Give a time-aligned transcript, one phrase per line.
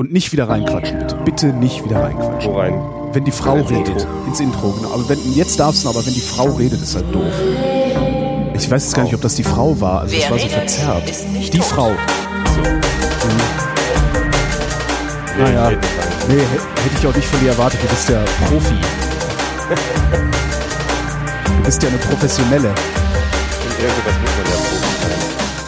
[0.00, 1.14] Und nicht wieder reinquatschen, bitte.
[1.26, 2.50] Bitte nicht wieder reinquatschen.
[2.54, 2.72] Wo rein?
[3.12, 3.88] Wenn die Frau Ins redet.
[3.88, 4.08] Intro.
[4.28, 4.94] Ins Intro, genau.
[4.94, 7.30] Aber wenn, jetzt darfst du, aber wenn die Frau redet, ist halt doof.
[8.54, 10.00] Ich weiß jetzt gar nicht, ob das die Frau war.
[10.00, 11.10] Also Wer das war so verzerrt.
[11.10, 11.66] ist nicht die tot.
[11.66, 11.90] Frau.
[15.36, 15.68] Nee, Naja.
[15.68, 16.06] geht nicht rein.
[16.28, 17.80] Nee, hä- hätte ich auch nicht von dir erwartet.
[17.82, 18.74] Du bist ja Profi.
[21.58, 22.68] Du bist ja eine Professionelle.
[22.68, 22.76] Und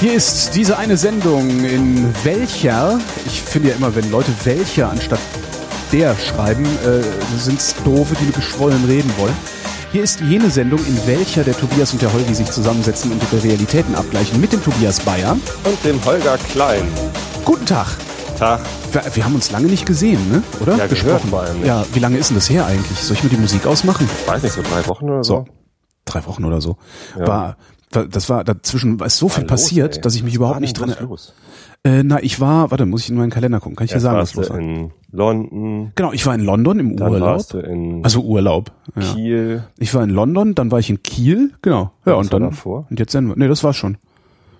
[0.02, 5.20] Hier ist diese eine Sendung, in welcher, ich finde ja immer, wenn Leute welcher anstatt
[5.92, 9.36] der schreiben, äh, sind es Doofe, die mit geschwollen reden wollen.
[9.92, 13.44] Hier ist jene Sendung, in welcher der Tobias und der Holgi sich zusammensetzen und ihre
[13.44, 15.36] Realitäten abgleichen mit dem Tobias Bayer.
[15.62, 16.82] Und dem Holger Klein.
[17.44, 17.86] Guten Tag.
[18.36, 18.60] Tag.
[18.90, 20.42] Wir, wir haben uns lange nicht gesehen, ne?
[20.58, 20.78] oder?
[20.78, 21.68] Ja, gehört vor allem nicht.
[21.68, 22.98] Ja, wie lange ist denn das her eigentlich?
[22.98, 24.10] Soll ich mir die Musik ausmachen?
[24.20, 25.44] Ich weiß nicht, so drei Wochen oder so.
[25.46, 25.54] So.
[26.04, 26.76] Drei Wochen oder so.
[27.16, 27.28] Ja.
[27.28, 27.56] War,
[27.94, 30.00] war- das war dazwischen ist so viel Los, passiert, ey.
[30.02, 31.34] dass ich mich Was überhaupt war nicht dran los?
[31.84, 33.74] Äh, na, ich war, warte, muss ich in meinen Kalender gucken?
[33.74, 34.58] Kann ich dir Erst sagen, was los war?
[34.58, 37.28] in London, Genau, ich war in London im dann Urlaub.
[37.28, 38.70] warst du in Also Urlaub.
[38.94, 39.02] Ja.
[39.02, 39.64] Kiel.
[39.78, 41.90] Ich war in London, dann war ich in Kiel, genau.
[42.06, 42.42] Ja, Was und dann.
[42.42, 42.86] davor?
[42.88, 43.36] Und jetzt sind wir.
[43.36, 43.96] Nee, das war schon.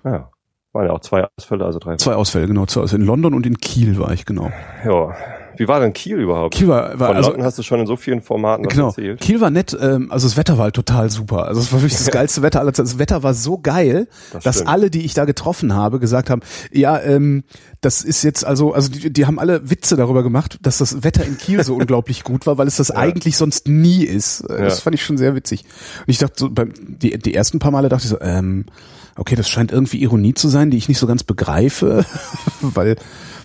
[0.03, 0.29] Ja.
[0.73, 1.95] Waren ja auch zwei Ausfälle, also drei.
[1.97, 2.65] Zwei Ausfälle, genau.
[2.65, 3.01] Zwei Ausfälle.
[3.03, 4.51] In London und in Kiel war ich, genau.
[4.83, 5.13] Ja.
[5.57, 6.55] Wie war denn Kiel überhaupt?
[6.55, 8.87] Kiel war, war Von also, London hast du schon in so vielen Formaten genau.
[8.87, 9.21] erzählt.
[9.21, 11.45] Kiel war nett, ähm, also das Wetter war halt total super.
[11.45, 12.89] Also es war wirklich das geilste Wetter aller Zeiten.
[12.89, 16.41] Das Wetter war so geil, Das dass alle, die ich da getroffen habe, gesagt haben,
[16.71, 17.43] ja, ähm,
[17.81, 21.25] das ist jetzt also, also die, die haben alle Witze darüber gemacht, dass das Wetter
[21.25, 24.41] in Kiel so unglaublich gut war, weil es das eigentlich sonst nie ist.
[24.41, 24.83] Äh, Das Ja.
[24.83, 25.63] fand ich schon sehr witzig.
[25.99, 28.65] Und ich dachte so, beim, die, die ersten paar Male dachte ich so, ähm,
[29.15, 32.05] okay, das scheint irgendwie Ironie zu sein, die ich nicht so ganz begreife,
[32.61, 32.95] weil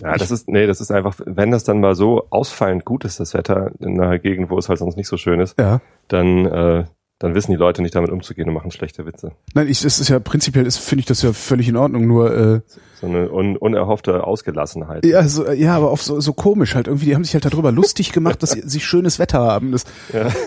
[0.01, 3.19] Ja, das ist, nee, das ist einfach, wenn das dann mal so ausfallend gut ist,
[3.19, 5.81] das Wetter in einer Gegend, wo es halt sonst nicht so schön ist, ja.
[6.07, 6.85] dann, äh,
[7.19, 9.33] dann wissen die Leute nicht damit umzugehen und machen schlechte Witze.
[9.53, 12.33] Nein, ich, das ist ja prinzipiell ist finde ich das ja völlig in Ordnung, nur
[12.33, 12.61] äh,
[13.01, 15.05] So eine un unerhoffte Ausgelassenheit.
[15.05, 16.87] Ja, so, ja, aber auch so, so komisch halt.
[16.87, 19.73] Irgendwie, die haben sich halt darüber lustig gemacht, dass sie, schönes Wetter haben.
[19.73, 19.83] Das,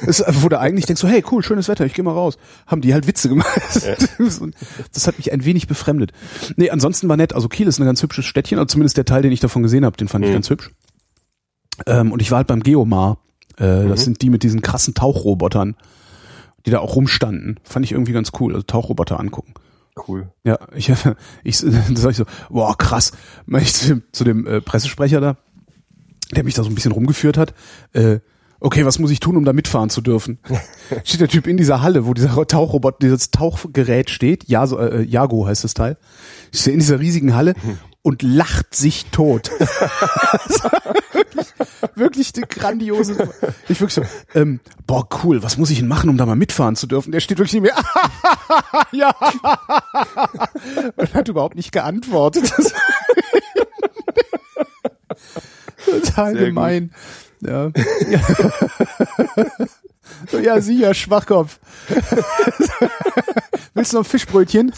[0.07, 2.39] das wo du eigentlich denkst, so, hey, cool, schönes Wetter, ich geh mal raus.
[2.67, 3.51] Haben die halt Witze gemacht.
[4.41, 4.55] Und
[4.95, 6.13] Das hat mich ein wenig befremdet.
[6.57, 7.35] Nee, ansonsten war nett.
[7.35, 9.85] Also Kiel ist ein ganz hübsches Städtchen, also zumindest der Teil, den ich davon gesehen
[9.85, 10.35] habe, den fand ich Mhm.
[10.35, 10.71] ganz hübsch.
[11.87, 13.19] Ähm, und ich war halt beim Geomar.
[13.59, 15.77] Äh, Das sind die mit diesen krassen Tauchrobotern,
[16.67, 17.59] die da auch rumstanden.
[17.65, 18.55] Fand ich irgendwie ganz cool.
[18.55, 19.55] Also Tauchroboter angucken.
[20.09, 20.31] Cool.
[20.45, 20.91] Ja, ich,
[21.45, 23.13] ich sag ich so, boah, krass.
[23.59, 25.37] Ich zu dem, zu dem äh, Pressesprecher da,
[26.35, 27.55] der mich da so ein bisschen rumgeführt hat.
[27.93, 28.21] Äh,
[28.61, 30.39] okay, was muss ich tun, um da mitfahren zu dürfen?
[31.05, 35.47] Steht der Typ in dieser Halle, wo dieser Tauchrobot, dieses Tauchgerät steht, Jaso, äh, Jago
[35.47, 35.99] heißt das Teil.
[36.55, 37.55] Steht in dieser riesigen Halle
[38.03, 39.51] und lacht sich tot.
[41.95, 43.29] wirklich eine grandiose.
[43.69, 44.03] Ich wirklich so,
[44.39, 47.13] ähm, boah, cool, was muss ich denn machen, um da mal mitfahren zu dürfen?
[47.13, 47.75] Der steht wirklich neben mir,
[48.93, 49.15] ja,
[50.97, 52.53] und hat überhaupt nicht geantwortet.
[55.85, 56.93] Total Sehr gemein.
[57.41, 57.71] Ja.
[60.31, 61.59] so, ja, sicher, Schwachkopf.
[63.75, 64.73] Willst du noch ein Fischbrötchen?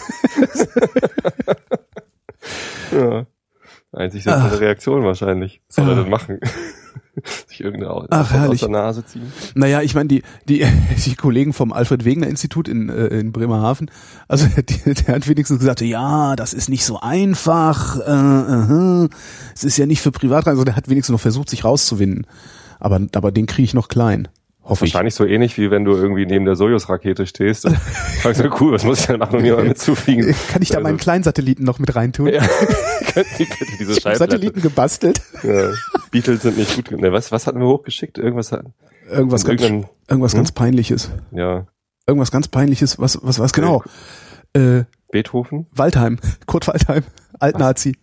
[2.95, 3.27] Ja.
[3.93, 5.61] Einzig sinnvolle Reaktion wahrscheinlich.
[5.69, 6.41] Was soll er denn machen?
[7.47, 9.33] Sich irgendeine aus, Ach, aus der Nase ziehen?
[9.55, 10.67] Naja, ich meine, die, die,
[11.05, 13.91] die Kollegen vom Alfred Wegener Institut in, äh, in Bremerhaven,
[14.27, 19.09] also die, der hat wenigstens gesagt, ja, das ist nicht so einfach, äh, äh,
[19.55, 22.27] es ist ja nicht für Privatreisen, also der hat wenigstens noch versucht, sich rauszuwinden.
[22.81, 24.29] Aber, aber den kriege ich noch klein.
[24.65, 24.95] Hoffe ich.
[24.95, 27.63] Wahrscheinlich so ähnlich wie wenn du irgendwie neben der Sojus-Rakete stehst.
[28.23, 30.35] sagst so, cool, was muss ich denn machen, um hier mal mitzufliegen?
[30.51, 32.29] Kann ich da meinen kleinen Satelliten noch mit reintun?
[32.29, 32.47] Also- Ja,
[33.13, 33.27] könnte
[33.79, 34.19] diese Ich hab Scheiße.
[34.19, 35.21] Satelliten gebastelt.
[35.43, 35.71] Ja,
[36.11, 36.99] Beatles sind nicht gut.
[36.99, 38.17] Ne, was, was hatten wir hochgeschickt?
[38.19, 38.65] Irgendwas hat,
[39.11, 40.39] Irgendwas ganz, irgendwas Hm?
[40.39, 41.11] ganz peinliches.
[41.31, 41.67] ja,
[42.07, 42.99] Irgendwas ganz peinliches.
[42.99, 43.83] Was, was, was genau?
[44.55, 45.67] Äh, Beethoven?
[45.73, 46.19] Waldheim.
[46.47, 47.03] Kurt Waldheim.
[47.39, 47.97] Altnazi.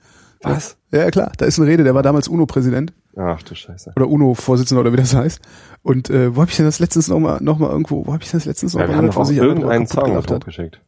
[0.43, 0.77] Was?
[0.91, 1.31] Ja, klar.
[1.37, 1.83] Da ist eine Rede.
[1.83, 2.93] Der war damals UNO-Präsident.
[3.17, 3.93] Ach du Scheiße.
[3.95, 5.41] oder UNO-Vorsitzender oder wie das heißt.
[5.83, 8.23] Und äh, wo habe ich denn das letztens noch mal, noch mal irgendwo, wo habe
[8.23, 10.81] ich denn das letztens noch Ja, wir mal haben einer irgendeinen Song hochgeschickt.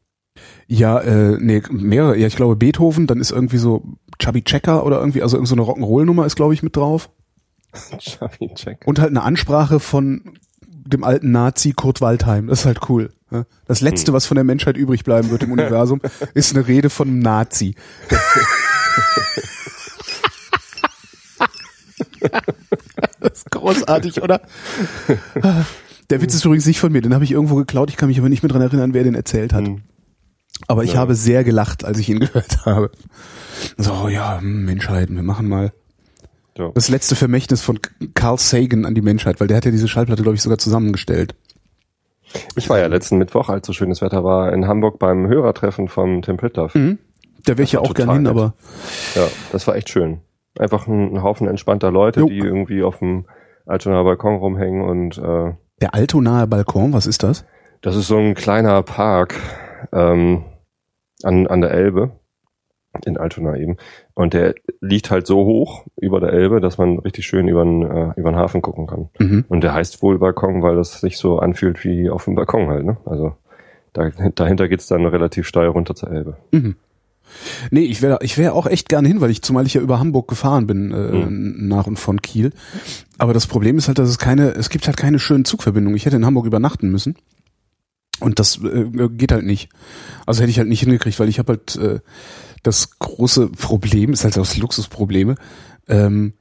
[0.68, 2.18] Ja, äh, nee, mehrere.
[2.18, 3.84] Ja, ich glaube Beethoven, dann ist irgendwie so
[4.20, 7.10] Chubby Checker oder irgendwie, also irgend so eine Rock'n'Roll-Nummer ist, glaube ich, mit drauf.
[8.00, 8.80] Chubby Check.
[8.86, 10.38] Und halt eine Ansprache von
[10.86, 12.48] dem alten Nazi Kurt Waldheim.
[12.48, 13.10] Das ist halt cool.
[13.32, 13.46] ne?
[13.66, 14.14] Das Letzte, Hm.
[14.16, 16.02] was von der Menschheit übrig bleiben wird im Universum,
[16.34, 17.76] ist eine Rede von einem Nazi.
[23.20, 24.42] das ist großartig, oder?
[26.10, 27.90] Der Witz ist übrigens nicht von mir, den habe ich irgendwo geklaut.
[27.90, 29.66] Ich kann mich aber nicht mehr dran erinnern, wer den erzählt hat.
[29.66, 29.82] Hm.
[30.68, 31.00] Aber ich Ja.
[31.00, 32.92] habe sehr gelacht, als ich ihn gehört habe.
[33.78, 35.72] So, ja, hm, Menschheit, wir machen mal
[36.58, 36.70] Ja.
[36.76, 37.80] das letzte Vermächtnis von
[38.14, 41.36] Carl Sagan an die Menschheit, weil der hat ja diese Schallplatte, glaube ich, sogar zusammengestellt.
[42.56, 46.22] Ich war ja letzten Mittwoch, als so schönes Wetter war, in Hamburg beim Hörertreffen vom
[46.22, 46.74] Tim Pritloff.
[46.76, 46.98] Mhm.
[47.46, 48.32] Da wäre ich ja auch gern total hin, nett.
[48.32, 48.54] aber
[49.16, 50.22] Ja, das war echt schön.
[50.60, 52.28] Einfach ein, ein Haufen entspannter Leute, Jo.
[52.28, 53.26] die irgendwie auf dem
[53.66, 57.46] Altonaer Balkon rumhängen und äh, Der Altonaer Balkon, was ist das?
[57.82, 59.36] das ist so ein kleiner Park
[59.92, 60.46] ähm,
[61.24, 62.12] an, an der Elbe,
[63.06, 63.76] in Altona eben.
[64.14, 67.82] Und der liegt halt so hoch über der Elbe, dass man richtig schön über den,
[67.84, 69.10] äh, über den Hafen gucken kann.
[69.20, 69.46] Mhm.
[69.50, 72.86] Und der heißt wohl Balkon, weil das sich so anfühlt wie auf dem Balkon halt.
[72.86, 72.98] Ne?
[73.06, 73.36] Also
[73.92, 76.38] da, dahinter geht's dann relativ steil runter zur Elbe.
[76.52, 76.76] Mhm.
[77.72, 80.00] Nee, ich wäre ich wär auch echt gern hin, weil ich, zumal ich ja über
[80.00, 81.68] Hamburg gefahren bin, äh, Mhm.
[81.68, 82.52] nach und von Kiel.
[83.18, 85.96] Aber das Problem ist halt, dass es keine, es gibt halt keine schönen Zugverbindungen.
[85.98, 87.16] Ich hätte in Hamburg übernachten müssen.
[88.20, 89.70] Und das äh, geht halt nicht.
[90.26, 92.00] Also hätte ich halt nicht hingekriegt, weil ich habe halt äh,
[92.62, 95.36] das große Problem, ist halt das Luxusprobleme.
[95.90, 96.34] Ähm,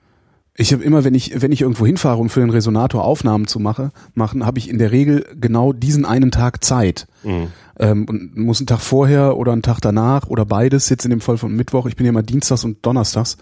[0.55, 3.59] ich habe immer, wenn ich, wenn ich irgendwo hinfahre, um für den Resonator Aufnahmen zu
[3.59, 7.07] mache, machen, habe ich in der Regel genau diesen einen Tag Zeit.
[7.23, 7.49] Mhm.
[7.79, 11.23] Ähm, und muss einen Tag vorher oder einen Tag danach oder beides, jetzt in dem
[11.23, 13.39] Fall von Mittwoch, ich bin ja immer dienstags und donnerstags,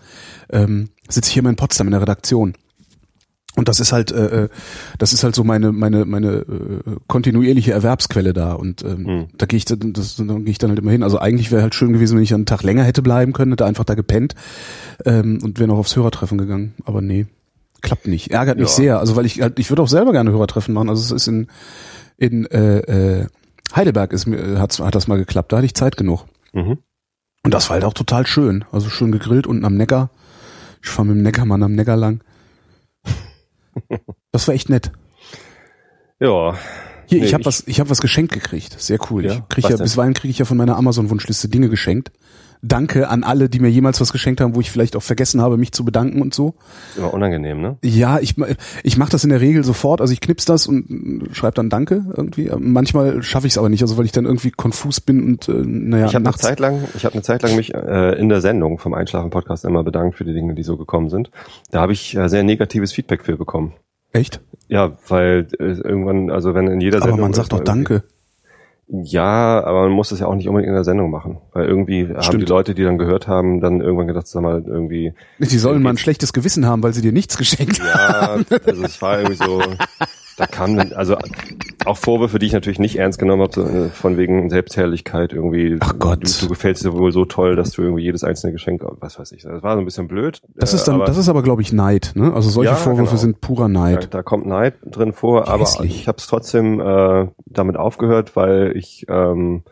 [0.51, 2.55] ähm, sitze ich hier immer in Potsdam in der Redaktion.
[3.57, 4.49] Und das ist halt, äh, äh,
[4.99, 6.45] das ist halt so meine meine meine äh,
[7.09, 9.27] kontinuierliche Erwerbsquelle da und ähm, Hm.
[9.37, 11.03] da gehe ich dann, das, dann gehe ich dann halt immer hin.
[11.03, 13.67] Also eigentlich wäre halt schön gewesen, wenn ich einen Tag länger hätte bleiben können, hätte
[13.67, 14.35] einfach da gepennt
[15.05, 16.75] ähm, und wäre noch aufs Hörertreffen gegangen.
[16.85, 17.27] Aber nee,
[17.83, 18.31] klappt nicht.
[18.31, 18.75] Ärgert mich Ja.
[18.75, 18.99] sehr.
[19.01, 20.89] Also weil ich halt, ich würde auch selber gerne Hörertreffen machen.
[20.89, 21.49] Also es ist in
[22.17, 22.79] in äh,
[23.23, 23.27] äh,
[23.75, 25.53] Heidelberg ist mir hat hat das mal geklappt.
[25.53, 26.25] Da hatte ich Zeit genug.
[26.53, 26.79] Mhm.
[27.43, 28.65] Und das war halt auch total schön.
[28.71, 30.11] Also schön gegrillt unten am Neckar.
[30.83, 32.21] Ich fahre mit dem Neckarmann am Neckar lang.
[34.33, 34.93] Das war echt nett.
[36.21, 36.57] Ja,
[37.07, 38.79] Hier, Nee, ich habe was, ich habe was geschenkt gekriegt.
[38.81, 39.25] Sehr cool.
[39.25, 39.33] Ja?
[39.33, 39.79] Ich krieg ja denn?
[39.79, 42.13] bisweilen kriege ich ja von meiner Amazon-Wunschliste Dinge geschenkt.
[42.63, 45.57] Danke an alle, die mir jemals was geschenkt haben, wo ich vielleicht auch vergessen habe,
[45.57, 46.55] mich zu bedanken und so.
[46.91, 47.79] ist immer unangenehm, ne?
[47.83, 48.35] Ja, ich,
[48.83, 50.01] ich mache das in der Regel sofort.
[50.01, 52.51] Also ich knips das und schreibe dann Danke irgendwie.
[52.59, 55.53] Manchmal schaffe ich es aber nicht, also weil ich dann irgendwie konfus bin und äh,
[55.53, 56.37] naja, ich habe eine.
[56.37, 59.65] Zeit lang, ich habe eine Zeit lang mich äh, in der Sendung vom Einschlafen Podcast
[59.65, 61.31] immer bedankt für die Dinge, die so gekommen sind.
[61.71, 63.73] Da habe ich äh, sehr negatives Feedback für bekommen.
[64.13, 64.41] Echt?
[64.69, 68.05] Ja, weil äh, irgendwann, also wenn in jeder Aber Sendung man sagt doch Danke.
[68.93, 72.09] Ja, aber man muss das ja auch nicht unbedingt in der Sendung machen, weil irgendwie
[72.09, 72.43] haben Stimmt.
[72.43, 75.91] die Leute, die dann gehört haben, dann irgendwann gedacht, sag mal irgendwie, Die sollen mal
[75.91, 78.47] ein schlechtes Gewissen haben, weil sie dir nichts geschenkt haben.
[78.51, 79.63] ja, also es war irgendwie so,
[80.41, 81.17] da kam dann, also
[81.85, 85.77] auch Vorwürfe, die ich natürlich nicht ernst genommen habe, äh, von wegen Selbstherrlichkeit irgendwie.
[85.81, 86.21] Ach Gott.
[86.25, 89.33] Du, du gefällst dir wohl so toll, dass du irgendwie jedes einzelne Geschenk, was weiß
[89.33, 89.43] ich.
[89.43, 90.41] Das war so ein bisschen blöd.
[90.55, 92.13] Das äh, ist dann, aber das ist aber, glaube ich, Neid.
[92.15, 92.33] Ne?
[92.35, 93.21] Also solche Ja, Vorwürfe genau.
[93.21, 94.15] sind purer Neid.
[94.15, 96.01] da kommt Neid drin vor, aber Hässlich.
[96.01, 99.63] ich habe es trotzdem äh, damit aufgehört, weil ich ähm,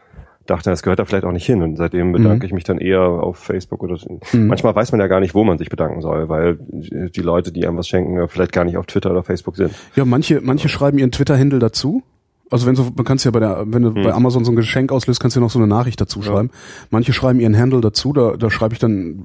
[0.50, 1.62] dachte, das gehört da vielleicht auch nicht hin.
[1.62, 2.44] Und seitdem bedanke Mhm.
[2.46, 4.18] ich mich dann eher auf Facebook oder so.
[4.32, 4.46] Mhm.
[4.48, 7.66] Manchmal weiß man ja gar nicht, wo man sich bedanken soll, weil die Leute, die
[7.66, 9.72] einem was schenken, ja vielleicht gar nicht auf Twitter oder Facebook sind.
[9.94, 12.02] Ja, manche, manche schreiben ihren Twitter-Handle dazu.
[12.50, 14.90] Also wenn so, man kannst ja bei der, wenn du bei Amazon so ein Geschenk
[14.90, 16.48] auslöst, kannst du ja noch so eine Nachricht dazu schreiben.
[16.88, 19.22] Manche schreiben ihren Handle dazu, da, da schreibe ich dann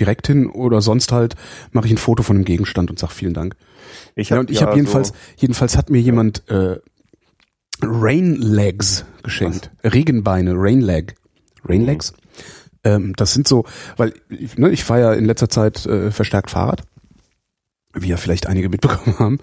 [0.00, 1.34] direkt hin oder sonst halt
[1.72, 3.54] mache ich ein Foto von dem Gegenstand und sag vielen Dank.
[4.14, 6.76] Ich Ja, hab und ich habe jedenfals, So, jedenfalls hat mir jemand äh,
[7.82, 9.70] Rain Legs geschenkt.
[9.84, 11.14] Regenbeine, Rain Leg.
[11.64, 12.12] Rain Legs.
[12.84, 13.64] Ähm, das sind so,
[13.96, 16.82] weil ich, ne, ich fahre ja in letzter Zeit äh, verstärkt Fahrrad,
[17.92, 19.38] wie ja vielleicht einige mitbekommen haben.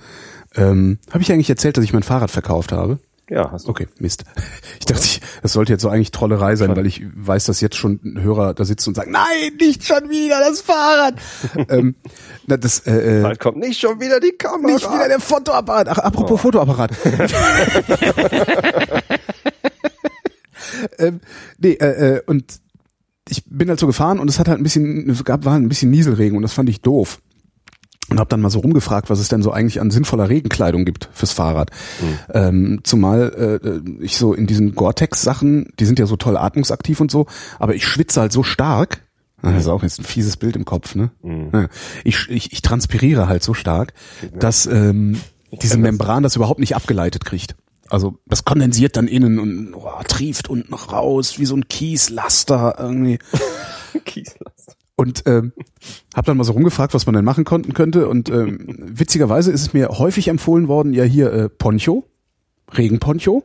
[0.56, 3.00] Ähm, habe ich eigentlich erzählt, dass ich mein Fahrrad verkauft habe?
[3.30, 3.72] Ja, hast du.
[3.72, 4.24] Okay, Mist.
[4.80, 7.75] Ich dachte, ich, das sollte jetzt so eigentlich Trollerei sein, weil ich weiß, dass jetzt
[7.75, 9.25] schon ein Hörer da sitzt und sagt, nein,
[9.60, 11.16] nicht schon wieder das Fahrrad.
[11.69, 11.95] ähm,
[12.45, 14.74] na, das, äh, äh, Bald kommt nicht schon wieder die Kamera.
[14.74, 15.90] nicht wieder der Fotoapparat.
[15.90, 16.38] Ach, apropos Oh.
[16.38, 16.92] Fotoapparat.
[21.00, 21.19] ähm,
[21.57, 22.59] nee, äh, äh, und
[23.30, 25.68] ich bin halt so gefahren und es hat halt ein bisschen, es gab, war ein
[25.69, 27.19] bisschen Nieselregen und das fand ich doof.
[28.09, 31.09] Und habe dann mal so rumgefragt, was es denn so eigentlich an sinnvoller Regenkleidung gibt
[31.12, 31.71] fürs Fahrrad.
[32.33, 37.09] Ähm, zumal äh, ich so in diesen Gore-Tex-Sachen, die sind ja so toll atmungsaktiv und
[37.09, 37.26] so,
[37.57, 39.02] aber ich schwitze halt so stark.
[39.42, 41.09] Ah, Das ist auch jetzt ein fieses Bild im Kopf, ne?
[41.24, 41.68] Ja.
[42.04, 43.94] Ich, ich, ich transpiriere halt so stark,
[44.38, 45.19] dass ähm,
[45.62, 45.78] diese.
[45.78, 47.56] Membran das überhaupt nicht abgeleitet kriegt.
[47.90, 53.19] Also das kondensiert dann innen und oh, trieft unten raus, wie so ein Kieslaster irgendwie.
[54.06, 54.75] Kieslast.
[54.97, 55.52] Und ähm,
[56.16, 58.07] habe dann mal so rumgefragt, was man denn machen konnten könnte.
[58.07, 62.06] Und ähm, witzigerweise ist es mir häufig empfohlen worden, ja hier äh, Poncho,
[62.73, 63.44] Regenponcho.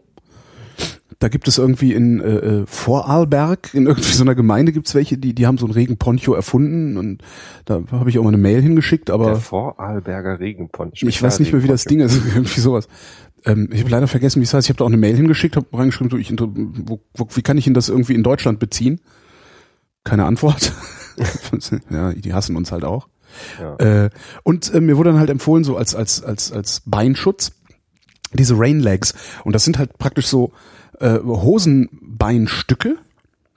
[1.19, 5.19] Da gibt es irgendwie in äh, äh, Vorarlberg, in irgendwie so einer Gemeinde gibt's welche,
[5.19, 6.97] die, die haben so ein Regenponcho erfunden.
[6.97, 7.23] Und
[7.66, 11.02] da habe ich auch mal eine Mail hingeschickt, Der aber Vorarlberger Regenpont.
[11.02, 12.14] ich weiß nicht mehr, wie das Ding ist.
[12.35, 12.88] Irgendwie sowas.
[13.45, 14.66] Ähm, ich habe leider vergessen, wie es heißt.
[14.66, 17.59] Ich habe da auch eine Mail hingeschickt, habe reingeschrieben, so, ich, wo, wo, wie kann
[17.59, 19.00] ich Ihnen das irgendwie in Deutschland beziehen?
[20.04, 20.73] Keine Antwort.
[21.91, 23.09] ja, die hassen uns halt auch.
[23.61, 23.77] Ja.
[23.77, 24.11] Äh,
[24.43, 27.53] und äh, mir wurde dann halt empfohlen, so als, als, als, als Beinschutz,
[28.33, 29.15] diese Rain Legs.
[29.45, 30.53] Und das sind halt praktisch so
[30.99, 32.97] äh, Hosenbeinstücke,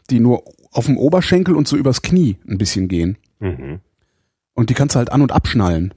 [0.09, 3.17] die nur auf dem Oberschenkel und so übers Knie ein bisschen gehen.
[3.39, 3.79] Mhm.
[4.53, 5.93] Und die kannst du halt an- und abschnallen.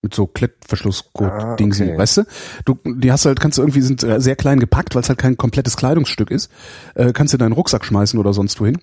[0.00, 1.98] Mit so Klettverschlussgurt-Dingsi, Ah, okay.
[1.98, 2.22] weißt du?
[2.64, 5.08] Du, die hast du halt, kannst du irgendwie, sind äh, sehr klein gepackt, weil es
[5.08, 6.52] halt kein komplettes Kleidungsstück ist.
[6.94, 8.78] Äh, kannst du in deinen Rucksack schmeißen oder sonst wohin.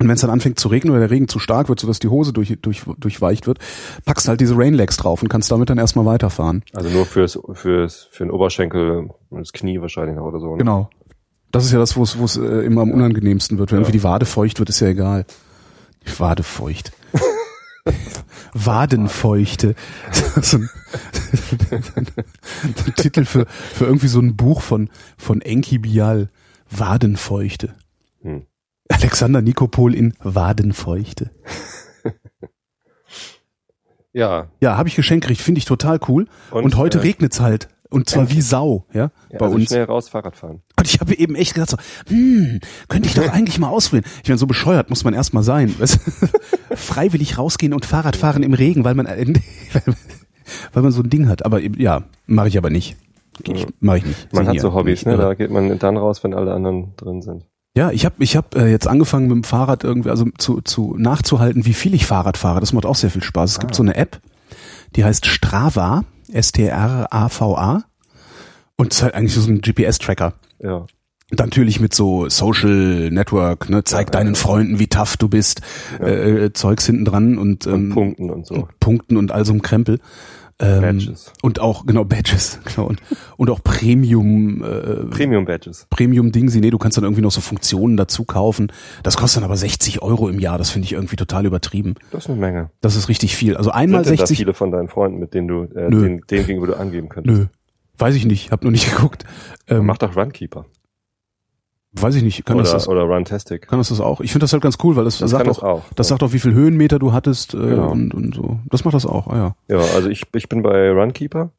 [0.00, 2.08] Und wenn es dann anfängt zu regnen oder der Regen zu stark wird, sodass die
[2.08, 3.58] Hose durch, durch, durchweicht wird,
[4.04, 6.64] packst halt diese Rainlegs drauf und kannst damit dann erstmal weiterfahren.
[6.72, 10.52] Also nur fürs, fürs, für den Oberschenkel und das Knie wahrscheinlich noch oder so.
[10.52, 10.58] Ne?
[10.58, 10.90] Genau.
[11.52, 13.70] Das ist ja das, wo es äh, immer am unangenehmsten wird.
[13.70, 13.80] Wenn Ja.
[13.82, 15.24] irgendwie die Wade feucht wird, ist ja egal.
[16.04, 16.92] Die Wade feucht.
[18.54, 19.74] Wadenfeuchte.
[20.42, 20.70] so ein,
[21.70, 26.30] ein Titel für, für irgendwie so ein Buch von, von Enki Bial.
[26.70, 27.74] Wadenfeuchte.
[28.22, 28.46] Hm.
[28.88, 31.30] Alexander Nikopol in Wadenfeuchte.
[34.14, 34.46] Ja.
[34.60, 36.28] Ja, habe ich geschenkt gekriegt, finde ich total cool.
[36.52, 37.68] Und, heute äh, regnet's halt.
[37.90, 39.66] Und zwar wie Sau, ja, ja, bei also uns.
[39.66, 40.62] schnell raus Fahrrad fahren.
[40.76, 41.76] Und ich habe eben echt gedacht so,
[42.08, 44.10] hm, könnte ich doch eigentlich mal ausprobieren.
[44.22, 45.74] Ich meine, so bescheuert muss man erstmal sein.
[45.78, 46.00] Weißt?
[46.74, 51.44] Freiwillig rausgehen und Fahrrad fahren im Regen, weil man, weil man so ein Ding hat.
[51.44, 52.96] Aber ja, mache ich aber nicht.
[53.42, 54.32] Ich, mache ich nicht.
[54.32, 55.16] Man Sind hat hier so Hobbys, ne?
[55.16, 57.44] Da geht man dann raus, wenn alle anderen drin sind.
[57.76, 60.94] Ja, ich habe ich hab, äh, jetzt angefangen mit dem Fahrrad irgendwie, also zu, zu
[60.96, 62.60] nachzuhalten, wie viel ich Fahrrad fahre.
[62.60, 63.50] Das macht auch sehr viel Spaß.
[63.52, 64.20] Es gibt so eine App,
[64.94, 67.82] die heißt Strava, S-T-R-A-V-A.
[68.76, 70.34] Und es ist halt eigentlich so ein GPS-Tracker.
[70.60, 70.86] Ja.
[71.30, 74.40] Und natürlich mit so Social Network, ne, zeig Ja, deinen ja.
[74.40, 75.62] Freunden, wie tough du bist,
[75.98, 78.54] äh, Zeugs hinten dran und, Und ähm, Punkten und so.
[78.54, 79.98] und Punkten und all so ein Krempel.
[80.60, 81.32] Ähm, Badges.
[81.42, 82.86] Und auch, genau, Badges, genau.
[82.86, 83.00] Und,
[83.36, 85.86] und auch Premium, äh, Premium Badges.
[85.90, 88.72] Premium Ding, nee, du kannst dann irgendwie noch so Funktionen dazu kaufen.
[89.02, 90.58] Das kostet dann aber 60 Euro im Jahr.
[90.58, 91.94] Das finde ich irgendwie total übertrieben.
[92.12, 92.70] Das ist eine Menge.
[92.80, 93.56] Das ist richtig viel.
[93.56, 94.38] Also einmal Sind denn da 60.
[94.38, 96.02] viele von deinen Freunden, mit denen du, äh, Nö.
[96.02, 97.36] den, denen gegenüber du angeben könntest?
[97.36, 97.46] Nö.
[97.98, 98.52] Weiß ich nicht.
[98.52, 99.24] Hab noch nicht geguckt.
[99.66, 100.66] Ähm, Mach doch Runkeeper.
[102.00, 102.44] Weiß ich nicht.
[102.44, 103.68] Kann das, Oder, das, oder Runtastic.
[103.68, 104.20] kann das das auch?
[104.20, 105.82] Ich finde das halt ganz cool, weil das, Das sagt auch, das auch.
[105.94, 107.90] Das sagt auch, wie viel Höhenmeter du hattest äh, Genau.
[107.90, 108.58] und, und so.
[108.70, 109.76] Das macht das auch, ah, ja.
[109.78, 111.50] Ja, also ich, ich bin bei Runkeeper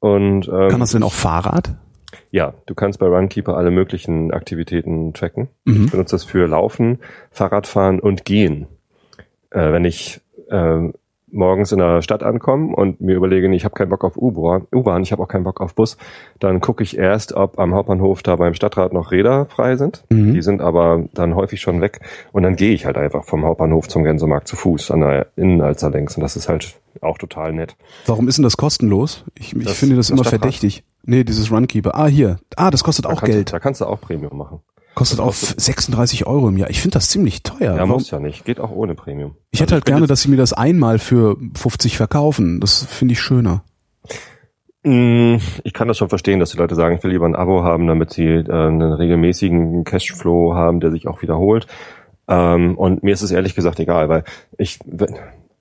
[0.00, 1.74] und ähm, Kann das denn auch Fahrrad?
[2.30, 5.48] ja, du kannst bei Runkeeper alle möglichen Aktivitäten tracken.
[5.64, 5.86] Mhm.
[5.86, 6.98] Ich benutze das für Laufen,
[7.30, 8.66] Fahrradfahren und Gehen.
[9.50, 10.94] Äh, wenn ich ähm,
[11.30, 15.12] morgens in der Stadt ankomme und mir überlege, ich habe keinen Bock auf U-Bahn, ich
[15.12, 15.96] habe auch keinen Bock auf Bus,
[16.38, 20.04] dann gucke ich erst, ob am Hauptbahnhof da beim Stadtrat noch Räder frei sind.
[20.10, 20.34] Mhm.
[20.34, 22.00] Die sind aber dann häufig schon weg
[22.32, 25.90] und dann gehe ich halt einfach vom Hauptbahnhof zum Gänsemarkt zu Fuß an der Innenalster
[25.90, 27.76] längs und das ist halt auch total nett.
[28.06, 29.24] Warum ist denn das kostenlos?
[29.38, 30.40] Ich, ich Das- finde das, immer Stadtrat.
[30.40, 30.84] verdächtig.
[31.04, 31.94] Nee, dieses Runkeeper.
[31.94, 32.36] Ah, hier.
[32.56, 33.52] Ah, das kostet Da auch kannst, Geld.
[33.52, 34.60] Da kannst du auch Premium machen.
[34.96, 36.70] Kostet auch 36 Euro im Jahr.
[36.70, 37.74] Ich finde das ziemlich teuer.
[37.74, 37.90] Ja, Warum?
[37.90, 38.46] muss ja nicht.
[38.46, 39.36] Geht auch ohne Premium.
[39.50, 42.60] Ich hätte Also halt bin gerne, dass sie mir das einmal für 50 verkaufen.
[42.60, 43.62] Das finde ich schöner.
[44.84, 47.62] Mm, Ich kann das schon verstehen, dass die Leute sagen, ich will lieber ein Abo
[47.62, 51.66] haben, damit sie äh, einen regelmäßigen Cashflow haben, der sich auch wiederholt.
[52.26, 54.24] Ähm, und mir ist es ehrlich gesagt egal, weil
[54.56, 54.78] ich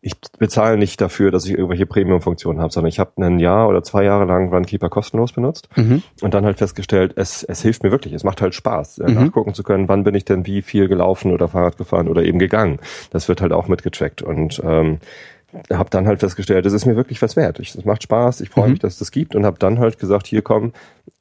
[0.07, 3.81] ich bezahle nicht dafür, dass ich irgendwelche Premium-Funktionen habe, sondern ich habe ein Jahr oder
[3.81, 6.03] zwei Jahre lang Runkeeper kostenlos benutzt Mhm.
[6.21, 9.15] und dann halt festgestellt, es, es hilft mir wirklich, es macht halt Spaß, äh, Mhm.
[9.15, 12.38] nachgucken zu können, wann bin ich denn wie viel gelaufen oder Fahrrad gefahren oder eben
[12.38, 12.77] gegangen.
[13.09, 15.00] Das wird halt auch mitgetrackt und ähm,
[15.74, 17.59] habe dann halt festgestellt, es ist mir wirklich was wert.
[17.59, 18.71] Es macht Spaß, ich freue Mhm.
[18.74, 20.74] mich, dass es das gibt und habe dann halt gesagt, hier komm,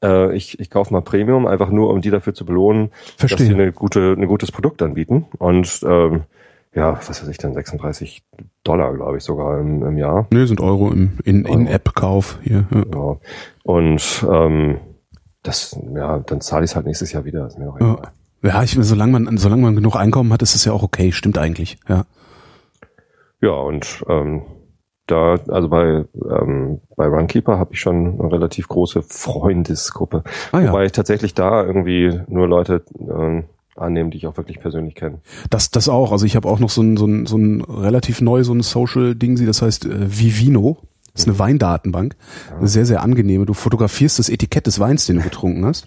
[0.03, 3.35] äh, ich, ich kaufe mal Premium, einfach nur, um die dafür zu belohnen, dass sie
[3.37, 3.53] Verstehe.
[3.55, 5.25] eine gute, ein gutes Produkt anbieten.
[5.39, 6.23] Und ähm,
[6.75, 8.23] ja, was weiß ich denn, 36
[8.63, 10.27] Dollar, glaube ich, sogar im, im Jahr.
[10.31, 12.65] Nö, sind Euro im in, in App-Kauf hier.
[12.71, 12.83] Ja.
[12.93, 13.17] Ja.
[13.63, 14.77] Und ähm,
[15.43, 17.47] das, ja, dann zahle ich es halt nächstes Jahr wieder.
[17.47, 17.93] Ist mir auch Ja.
[17.93, 18.11] egal.
[18.43, 21.11] Ja, ich, solange man, solange man genug Einkommen hat, ist es ja auch okay.
[21.11, 21.77] Stimmt eigentlich.
[21.87, 22.05] Ja.
[23.41, 24.43] Ja, und ähm,
[25.07, 30.23] da, also bei, ähm, bei Runkeeper habe ich schon eine relativ große Freundesgruppe.
[30.51, 30.69] Ah ja.
[30.71, 35.19] Wobei ich tatsächlich da irgendwie nur Leute ähm, annehmen, die ich auch wirklich persönlich kenne.
[35.49, 36.11] Das, das auch.
[36.11, 38.61] Also ich habe auch noch so ein, so ein, so ein relativ neu so ein
[38.61, 40.77] Social-Ding, das heißt äh, Vivino.
[41.13, 42.15] Das ist eine Weindatenbank.
[42.57, 43.45] Eine sehr, sehr angenehme.
[43.45, 45.85] Du fotografierst das Etikett des Weins, den du getrunken hast.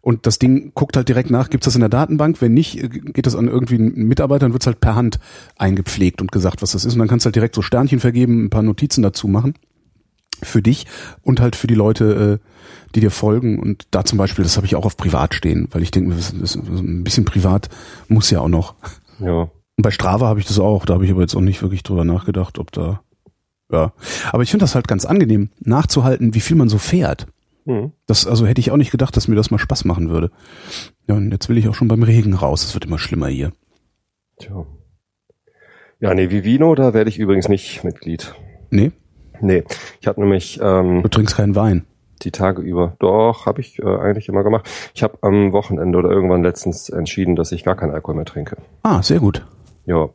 [0.00, 2.40] Und das Ding guckt halt direkt nach, gibt's das in der Datenbank?
[2.40, 5.18] Wenn nicht, äh, geht das an irgendwie einen Mitarbeiter und wird's halt per Hand
[5.56, 6.94] eingepflegt und gesagt, was das ist.
[6.94, 9.54] Und dann kannst du halt direkt so Sternchen vergeben, ein paar Notizen dazu machen.
[10.42, 10.86] Für dich
[11.22, 13.58] und halt für die Leute, äh, die dir folgen.
[13.58, 16.56] Und da zum Beispiel, das habe ich auch auf privat stehen, weil ich denke, das
[16.56, 17.68] ein bisschen privat
[18.08, 18.74] muss ja auch noch.
[19.20, 19.42] Ja.
[19.42, 21.82] Und bei Strava habe ich das auch, da habe ich aber jetzt auch nicht wirklich
[21.82, 23.00] drüber nachgedacht, ob da.
[23.70, 23.92] Ja.
[24.32, 27.26] Aber ich finde das halt ganz angenehm, nachzuhalten, wie viel man so fährt.
[27.66, 27.92] Hm.
[28.06, 30.30] Das, also hätte ich auch nicht gedacht, dass mir das mal Spaß machen würde.
[31.06, 32.64] Ja, und jetzt will ich auch schon beim Regen raus.
[32.64, 33.52] Es wird immer schlimmer hier.
[34.38, 34.66] Tja.
[36.00, 38.34] Ja, nee, Vivino, da werde ich übrigens nicht Mitglied.
[38.70, 38.92] Nee,
[39.40, 39.64] Nee,
[40.00, 41.84] ich habe nämlich ähm, du trinkst keinen Wein.
[42.22, 44.68] die Tage über, doch, habe ich äh, eigentlich immer gemacht.
[44.94, 48.56] Ich habe am Wochenende oder irgendwann letztens entschieden, dass ich gar keinen Alkohol mehr trinke.
[48.82, 49.46] Ah, sehr gut.
[49.86, 50.08] Ja,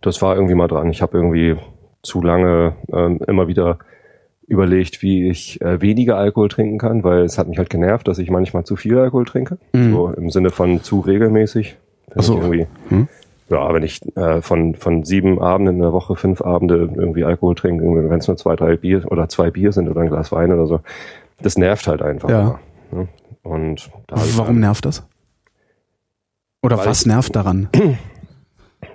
[0.00, 0.90] das war irgendwie mal dran.
[0.90, 1.56] Ich habe irgendwie
[2.02, 3.78] zu lange ähm, immer wieder
[4.46, 8.18] überlegt, wie ich äh, weniger Alkohol trinken kann, weil es hat mich halt genervt, dass
[8.18, 9.58] ich manchmal zu viel Alkohol trinke.
[9.72, 9.92] Mhm.
[9.92, 11.76] So im Sinne von zu regelmäßig.
[12.16, 12.42] Ach so.
[12.88, 13.06] Hm?
[13.50, 17.54] Ja, wenn ich äh, von, von sieben Abenden in der Woche fünf Abende irgendwie Alkohol
[17.56, 20.52] trinke, wenn es nur zwei, drei Bier oder zwei Bier sind oder ein Glas Wein
[20.52, 20.80] oder so,
[21.42, 22.28] das nervt halt einfach.
[22.30, 22.60] Ja.
[22.90, 23.08] immer, ne?
[23.42, 25.06] Und ich Warum nervt das?
[26.62, 27.68] Oder was ich- nervt daran?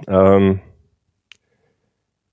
[0.08, 0.60] Ähm,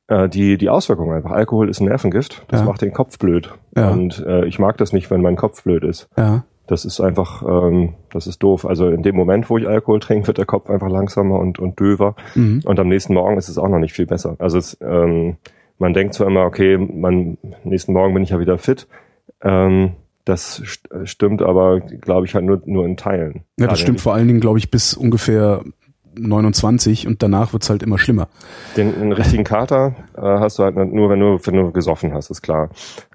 [0.09, 1.31] äh, die, die Auswirkungen einfach.
[1.31, 2.45] Alkohol ist ein Nervengift.
[2.49, 2.67] Das Ja.
[2.67, 3.53] macht den Kopf blöd.
[3.77, 3.91] Ja.
[3.91, 6.09] Und äh, ich mag das nicht, wenn mein Kopf blöd ist.
[6.17, 6.45] Ja.
[6.73, 8.65] Das ist einfach, ähm, das ist doof.
[8.65, 11.79] Also in dem Moment, wo ich Alkohol trinke, wird der Kopf einfach langsamer und, und
[11.79, 12.17] döver.
[12.35, 12.63] Mhm.
[12.65, 14.37] Und am nächsten Morgen ist es auch noch nicht viel besser.
[14.39, 15.37] Also es, ähm,
[15.79, 18.89] man denkt zwar immer, okay, man, nächsten Morgen bin ich ja wieder fit.
[19.43, 23.43] Ähm, das st stimmt aber, glaube ich, halt nur, nur in Teilen.
[23.59, 25.63] Ja, das stimmt vor allen Dingen, glaube ich, bis ungefähr
[26.19, 28.29] 29 und danach wird's halt immer schlimmer.
[28.79, 32.31] Den, den richtigen Kater äh, hast du halt nur, wenn du, wenn du gesoffen hast,
[32.31, 32.71] ist klar.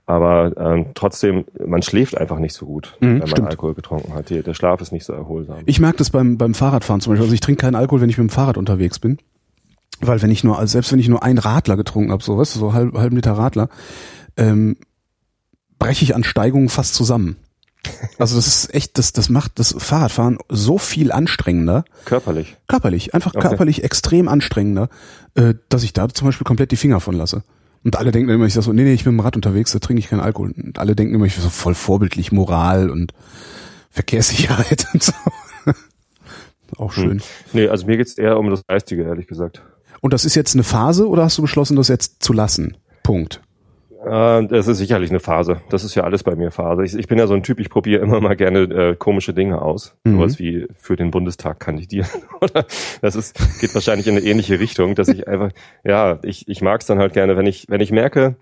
[0.09, 3.49] Aber ähm, trotzdem, man schläft einfach nicht so gut, Mhm, wenn man stimmt.
[3.49, 4.29] Alkohol getrunken hat.
[4.29, 5.57] Die, der Schlaf ist nicht so erholsam.
[5.65, 7.25] Ich merke das beim, beim Fahrradfahren zum Beispiel.
[7.25, 9.17] Also ich trinke keinen Alkohol, wenn ich mit dem Fahrrad unterwegs bin.
[9.99, 12.55] Weil wenn ich nur, also selbst wenn ich nur einen Radler getrunken habe, so weißt
[12.55, 13.67] du, so halb, halben Liter Radler,
[14.37, 14.77] ähm,
[15.77, 17.35] breche ich an Steigungen fast zusammen.
[18.17, 22.55] Also das ist echt, das, das macht das Fahrradfahren so viel anstrengender, Körperlich.
[22.67, 23.47] körperlich, einfach Okay.
[23.47, 24.87] körperlich extrem anstrengender,
[25.35, 27.43] äh, dass ich da zum Beispiel komplett die Finger von lasse.
[27.87, 29.71] Und alle denken immer, ich sag so, nee, nee, ich bin mit dem Rad unterwegs,
[29.71, 30.51] da trinke ich keinen Alkohol.
[30.61, 33.13] Und alle denken immer, ich bin so voll vorbildlich, Moral und
[33.91, 35.13] Verkehrssicherheit und so.
[36.75, 37.21] Auch schön.
[37.53, 39.61] Nee, also mir geht's eher um das Geistige, ehrlich gesagt.
[40.01, 42.75] Und das ist jetzt eine Phase oder hast du beschlossen, das jetzt zu lassen?
[43.03, 43.39] Punkt.
[44.07, 45.61] Äh, das ist sicherlich eine Phase.
[45.69, 46.83] Das ist ja alles bei mir Phase.
[46.83, 49.61] Ich, ich bin ja so ein Typ, ich probiere immer mal gerne äh, komische Dinge
[49.61, 49.95] aus.
[50.03, 50.15] Mhm.
[50.15, 52.07] Sowas wie für den Bundestag kandidieren.
[52.41, 52.65] Oder
[53.01, 55.51] das ist, geht wahrscheinlich in eine ähnliche Richtung, dass ich einfach,
[55.83, 58.35] ja, ich, ich mag es dann halt gerne, wenn ich, wenn ich merke,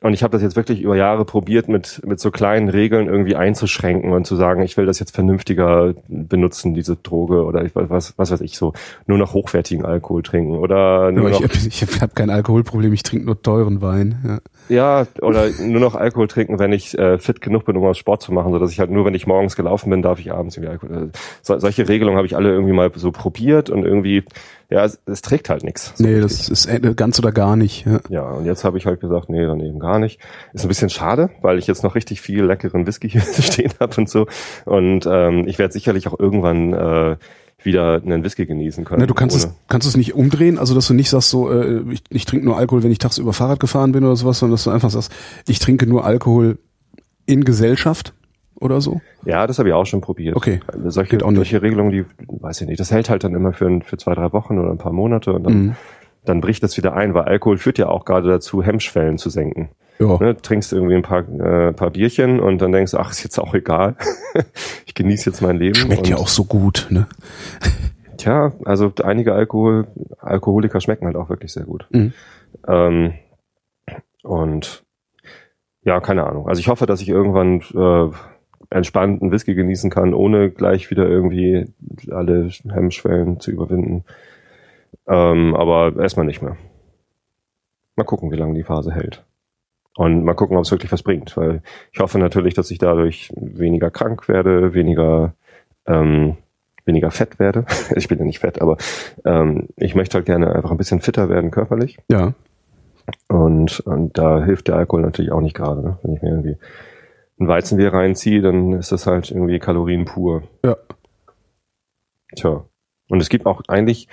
[0.00, 3.36] und ich habe das jetzt wirklich über Jahre probiert, mit, mit so kleinen Regeln irgendwie
[3.36, 8.16] einzuschränken und zu sagen, ich will das jetzt vernünftiger benutzen, diese Droge, oder ich, was,
[8.16, 8.72] was weiß ich so,
[9.06, 12.92] nur noch hochwertigen Alkohol trinken oder nur Ja, noch ich ich habe hab kein Alkoholproblem,
[12.92, 14.18] ich trinke nur teuren Wein.
[14.24, 14.38] Ja.
[14.68, 18.22] Ja, oder nur noch Alkohol trinken, wenn ich äh, fit genug bin, um mal Sport
[18.22, 20.56] zu machen, so dass ich halt nur, wenn ich morgens gelaufen bin, darf ich abends
[20.56, 21.08] irgendwie Alkohol.
[21.08, 24.24] äh, So, solche Regelungen habe ich alle irgendwie mal so probiert und irgendwie,
[24.70, 25.92] ja, es, es trägt halt nichts.
[25.96, 26.48] So Nee, richtig.
[26.48, 27.86] das ist äh, ganz oder gar nicht.
[27.86, 28.00] Ja.
[28.10, 30.20] Ja, und jetzt habe ich halt gesagt, nee, dann eben gar nicht.
[30.52, 33.94] Ist ein bisschen schade, weil ich jetzt noch richtig viel leckeren Whisky hier stehen habe
[33.96, 34.26] und so.
[34.66, 37.16] Und ähm, ich werde sicherlich auch irgendwann äh,
[37.62, 39.00] wieder einen Whisky genießen können.
[39.00, 41.50] Na, du kannst ohne- es, kannst es nicht umdrehen, also dass du nicht sagst, so,
[41.50, 44.54] äh, ich, ich trinke nur Alkohol, wenn ich tagsüber Fahrrad gefahren bin oder sowas, sondern
[44.54, 45.10] dass du einfach sagst,
[45.48, 46.58] ich trinke nur Alkohol
[47.26, 48.12] in Gesellschaft
[48.60, 49.00] oder so.
[49.24, 50.36] Ja, das habe ich auch schon probiert.
[50.36, 50.60] Okay.
[50.86, 51.36] Solche, Geht auch nicht.
[51.36, 54.32] solche Regelungen, die weiß ich nicht, das hält halt dann immer für, für zwei, drei
[54.32, 55.76] Wochen oder ein paar Monate und dann, Mhm.
[56.24, 59.70] dann bricht das wieder ein, weil Alkohol führt ja auch gerade dazu, Hemmschwellen zu senken.
[60.00, 60.16] Ja.
[60.18, 63.38] Ne, trinkst irgendwie ein paar, äh, paar Bierchen und dann denkst du, ach, ist jetzt
[63.38, 63.96] auch egal.
[64.86, 65.74] ich genieße jetzt mein Leben.
[65.74, 67.08] Schmeckt ja auch so gut, ne?
[68.16, 69.88] Tja, also einige Alkohol,
[70.20, 71.86] Alkoholiker schmecken halt auch wirklich sehr gut.
[71.90, 72.12] Mhm.
[72.66, 73.14] Ähm,
[74.22, 74.84] und
[75.82, 76.48] ja, keine Ahnung.
[76.48, 78.14] Also ich hoffe, dass ich irgendwann äh,
[78.70, 81.66] entspannt einen Whisky genießen kann, ohne gleich wieder irgendwie
[82.10, 84.04] alle Hemmschwellen zu überwinden.
[85.06, 86.56] Ähm, aber erstmal nicht mehr.
[87.96, 89.24] Mal gucken, wie lange die Phase hält.
[89.96, 91.36] Und mal gucken, ob es wirklich was bringt.
[91.36, 95.34] Weil ich hoffe natürlich, dass ich dadurch weniger krank werde, weniger,
[95.86, 96.36] ähm,
[96.84, 97.64] weniger fett werde.
[97.96, 98.76] ich bin ja nicht fett, aber
[99.24, 101.98] ähm, ich möchte halt gerne einfach ein bisschen fitter werden körperlich.
[102.10, 102.34] Ja.
[103.28, 105.82] Und, und da hilft der Alkohol natürlich auch nicht gerade.
[105.82, 105.98] Ne?
[106.02, 106.58] Wenn ich mir irgendwie
[107.40, 110.42] ein Weizenbier reinziehe, dann ist das halt irgendwie Kalorien pur.
[110.64, 110.76] Ja.
[112.36, 112.64] Tja.
[113.08, 114.08] Und es gibt auch eigentlich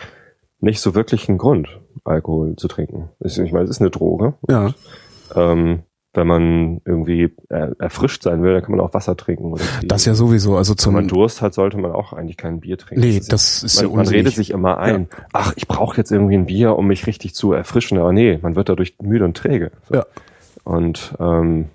[0.59, 1.67] nicht so wirklich einen Grund,
[2.05, 3.09] Alkohol zu trinken.
[3.19, 4.35] Ich meine, es ist eine Droge.
[4.49, 4.73] Ja.
[5.35, 5.83] Ähm,
[6.13, 9.51] wenn man irgendwie erfrischt sein will, dann kann man auch Wasser trinken.
[9.51, 9.87] Oder Tee.
[9.87, 12.77] Das ja sowieso, also Wenn man zum, Durst hat, sollte man auch eigentlich kein Bier
[12.77, 13.01] trinken.
[13.01, 14.35] nee, ist ja- das ist ja man, man redet unsinnig.
[14.35, 17.97] sich immer ein, ach, ich brauche jetzt irgendwie ein Bier, um mich richtig zu erfrischen.
[17.97, 19.71] Aber nee, man wird dadurch müde und träge.
[19.89, 19.95] So.
[19.95, 20.05] Ja.
[20.63, 21.65] Und ähm,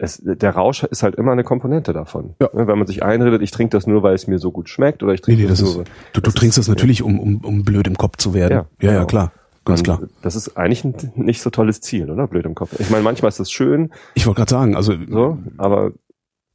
[0.00, 2.34] es, der Rausch ist halt immer eine Komponente davon.
[2.40, 2.48] Ja.
[2.54, 5.02] Ne, Wenn man sich einredet, ich trinke das nur, weil es mir so gut schmeckt,
[5.02, 5.84] oder ich Nee, trinke nee, das das ist, nur.
[5.84, 8.52] du, du das trinkst ist- das natürlich, um, um, um blöd im Kopf zu werden.
[8.52, 9.06] Ja, ja, ja genau.
[9.06, 9.32] klar.
[9.66, 10.00] Ganz klar.
[10.22, 12.26] Das ist eigentlich ein nicht so tolles Ziel, oder?
[12.26, 12.74] Blöd im Kopf.
[12.80, 15.92] Ich meine, manchmal ist das schön, Ich wollte gerade sagen, also so, aber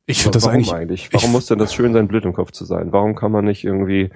[0.08, 2.52] ich finde das warum eigentlich, Warum ich- muss denn das schön sein, blöd im Kopf
[2.52, 2.92] zu sein?
[2.92, 4.10] Warum kann man nicht irgendwie,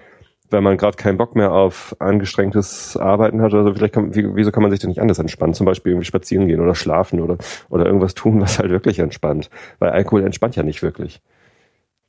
[0.51, 4.35] wenn man gerade keinen Bock mehr auf angestrengtes Arbeiten hat oder so, vielleicht kann, wie,
[4.35, 5.53] wieso kann man sich denn nicht anders entspannen?
[5.53, 7.37] Zum Beispiel irgendwie spazieren gehen oder schlafen oder,
[7.69, 9.49] oder irgendwas tun, was halt wirklich entspannt.
[9.79, 11.21] Weil Alkohol entspannt ja nicht wirklich.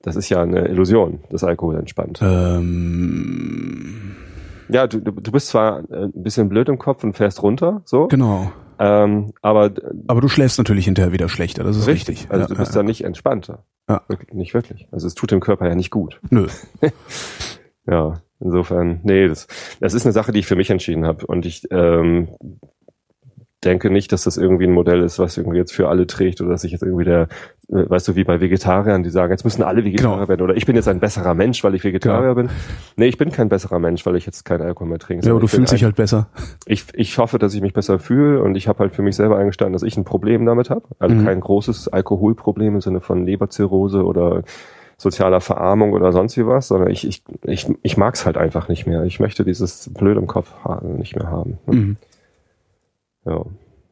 [0.03, 2.21] Das ist ja eine Illusion, dass Alkohol entspannt.
[2.23, 4.17] ähm,
[4.69, 8.07] Ja, du, du bist zwar äh, ein bisschen blöd im Kopf und fährst runter, so,
[8.09, 8.51] Genau.
[8.79, 9.71] ähm, aber
[10.07, 12.29] Aber du schläfst natürlich hinterher wieder schlechter, das ist richtig.
[12.31, 13.65] Also ja, du bist ja, da nicht entspannter.
[13.89, 14.01] Ja.
[14.09, 14.87] Wirklich, nicht wirklich.
[14.93, 16.21] Also es tut dem Körper ja nicht gut.
[16.31, 16.47] Nö.
[17.87, 19.47] Ja, insofern, nee, das,
[19.81, 21.27] das ist eine Sache, die ich für mich entschieden habe.
[21.27, 22.29] Und ich ähm,
[23.63, 26.49] denke nicht, dass das irgendwie ein Modell ist, was irgendwie jetzt für alle trägt oder
[26.51, 27.29] dass ich jetzt irgendwie der,
[27.69, 30.29] äh, weißt du, wie bei Vegetariern, die sagen, jetzt müssen alle Vegetarier Genau.
[30.31, 32.49] werden oder ich bin jetzt ein besserer Mensch, weil ich Vegetarier bin.
[32.97, 35.27] Nee, ich bin kein besserer Mensch, weil ich jetzt keinen Alkohol mehr trinke.
[35.27, 36.29] Ja, aber du fühlst dich halt besser.
[36.65, 39.37] ich, ich hoffe, dass ich mich besser fühle und ich habe halt für mich selber
[39.37, 40.85] eingestanden, dass ich ein Problem damit habe.
[40.99, 41.27] Also Mhm.
[41.27, 44.43] kein großes Alkoholproblem im Sinne von Leberzirrhose oder
[45.01, 48.69] sozialer Verarmung oder sonst wie was, sondern ich, ich, ich, ich mag es halt einfach
[48.69, 49.05] nicht mehr.
[49.05, 51.59] Ich möchte dieses Blöd im Kopf nicht mehr haben.
[51.67, 51.97] Mhm.
[53.25, 53.47] Ja.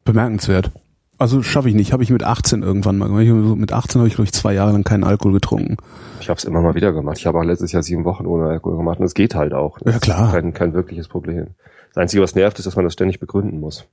[0.05, 0.71] Bemerkenswert.
[1.17, 1.95] Also schaffe ich nicht.
[1.95, 3.57] Habe ich mit 18 irgendwann mal gemacht.
[3.57, 5.79] Mit 18 habe ich, glaube ich, zwei Jahre lang keinen Alkohol getrunken.
[6.21, 7.17] Ich habe es immer mal wieder gemacht.
[7.19, 9.79] Ich habe auch letztes Jahr sieben Wochen ohne Alkohol gemacht und es geht halt auch.
[9.79, 10.27] Das Ja, klar.
[10.27, 11.49] Ist kein, kein wirkliches Problem.
[11.95, 13.87] Das Einzige, was nervt, ist, dass man das ständig begründen muss.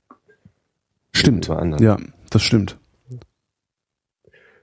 [1.12, 1.48] Stimmt.
[1.80, 1.96] Ja,
[2.28, 2.76] das stimmt.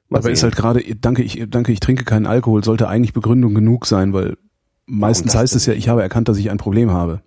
[0.09, 0.47] Mal Aber ist sehen.
[0.47, 4.37] halt gerade, danke, ich, danke, ich trinke keinen Alkohol, sollte eigentlich Begründung genug sein, weil
[4.85, 7.21] meistens heißt es ja, ich habe erkannt, dass ich ein Problem habe.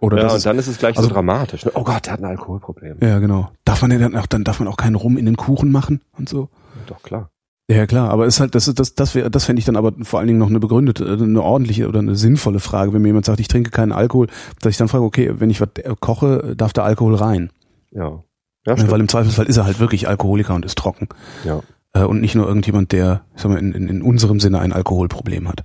[0.00, 1.64] Oder ja, und ist, dann ist es gleich also- so dramatisch.
[1.64, 1.72] Ne?
[1.74, 2.98] Oh Gott, der hat ein Alkoholproblem.
[3.00, 3.50] ja, genau.
[3.64, 6.00] Darf man denn dann auch, dann darf man auch keinen Rum in den Kuchen machen
[6.16, 6.48] und so?
[6.86, 7.30] Doch, klar.
[7.70, 9.92] Ja, klar, aber ist halt, das ist, das, das wäre, das fände ich dann aber
[10.02, 13.08] vor allen Dingen noch eine begründete, äh, eine ordentliche oder eine sinnvolle Frage, wenn mir
[13.08, 14.28] jemand sagt, ich trinke keinen Alkohol,
[14.62, 17.50] dass ich dann frage, okay, wenn ich was äh, koche, darf da Alkohol rein?
[17.90, 18.22] Ja.
[18.68, 18.92] Ja, Ja, stimmt.
[18.92, 21.08] weil im Zweifelsfall ist er halt wirklich Alkoholiker und ist trocken.
[21.44, 21.60] ja.
[21.94, 24.74] Äh, und nicht nur irgendjemand, der, ich sag mal, in, in, in unserem Sinne ein
[24.74, 25.62] Alkoholproblem hat.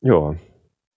[0.00, 0.34] Ja,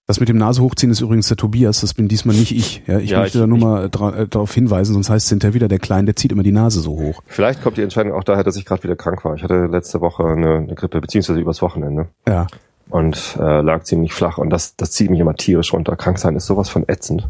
[0.08, 2.84] Das mit dem Nase hochziehen ist übrigens der Tobias, das bin diesmal nicht ich.
[2.88, 5.54] Ja, ich Ja, möchte ich- da nur mal äh, darauf hinweisen, sonst heißt es hinterher
[5.54, 7.22] wieder, der Kleine, der zieht immer die Nase so hoch.
[7.28, 9.36] vielleicht kommt die Entscheidung auch daher, dass ich gerade wieder krank war.
[9.36, 12.48] Ich hatte letzte Woche eine, eine Grippe, beziehungsweise übers Wochenende Ja.
[12.90, 15.96] und äh, lag ziemlich flach und das, das zieht mich immer tierisch runter.
[15.96, 17.28] Krank sein ist sowas von ätzend.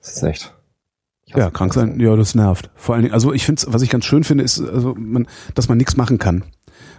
[0.00, 0.54] Das ist echt.
[1.34, 2.70] Ja, krank sein, ja, das nervt.
[2.74, 5.68] Vor allen Dingen, also ich finde, was ich ganz schön finde, ist, also man, dass
[5.68, 6.44] man nichts machen kann.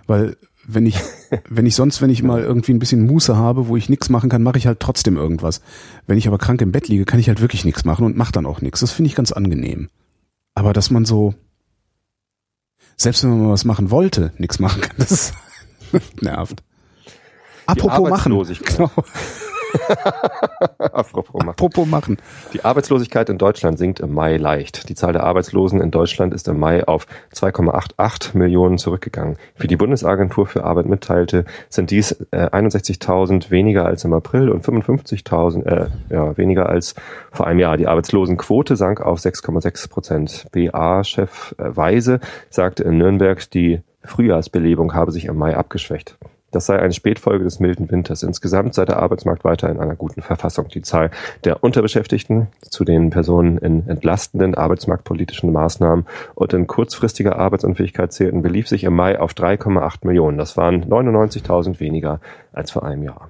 [0.08, 0.38] Weil
[0.68, 1.00] wenn ich,
[1.50, 4.30] wenn ich sonst, wenn ich mal irgendwie ein bisschen Muße habe, wo ich nichts machen
[4.30, 5.62] kann, mache ich halt trotzdem irgendwas.
[6.06, 8.32] Wenn ich aber krank im Bett liege, kann ich halt wirklich nichts machen und mache
[8.32, 8.82] dann auch nichts.
[8.82, 9.90] Das finde ich ganz angenehm.
[10.54, 11.34] Aber dass man so,
[12.98, 15.34] selbst wenn man mal was machen wollte, nichts machen kann, das
[16.22, 16.64] nervt.
[17.66, 18.32] Apropos machen.
[18.32, 18.92] Genau.
[20.78, 21.50] Apropos machen.
[21.50, 22.18] Apropos machen.
[22.54, 24.90] Die Arbeitslosigkeit in Deutschland sinkt im Mai leicht.
[24.90, 29.38] Die Zahl der Arbeitslosen in Deutschland ist im Mai auf 2,88 Millionen zurückgegangen.
[29.58, 34.66] Wie die Bundesagentur für Arbeit mitteilte, sind dies äh, 61.000 weniger als im April und
[34.66, 36.96] 55.000 äh, ja, weniger als
[37.32, 37.78] vor einem Jahr.
[37.78, 40.46] Die Arbeitslosenquote sank auf 6,6 Prozent.
[40.52, 46.18] BA-Chef äh, Weise sagte in Nürnberg, die Frühjahrsbelebung habe sich im Mai abgeschwächt.
[46.52, 48.24] Das sei eine Spätfolge des milden Winters.
[48.24, 50.68] Insgesamt sei der Arbeitsmarkt weiter in einer guten Verfassung.
[50.70, 51.12] Die Zahl
[51.44, 58.68] der Unterbeschäftigten, zu den Personen in entlastenden arbeitsmarktpolitischen Maßnahmen und in kurzfristiger Arbeitsunfähigkeit zählten, belief
[58.68, 60.38] sich im Mai auf 3,8 Millionen.
[60.38, 62.20] Das waren 99.000 weniger
[62.52, 63.30] als vor einem Jahr.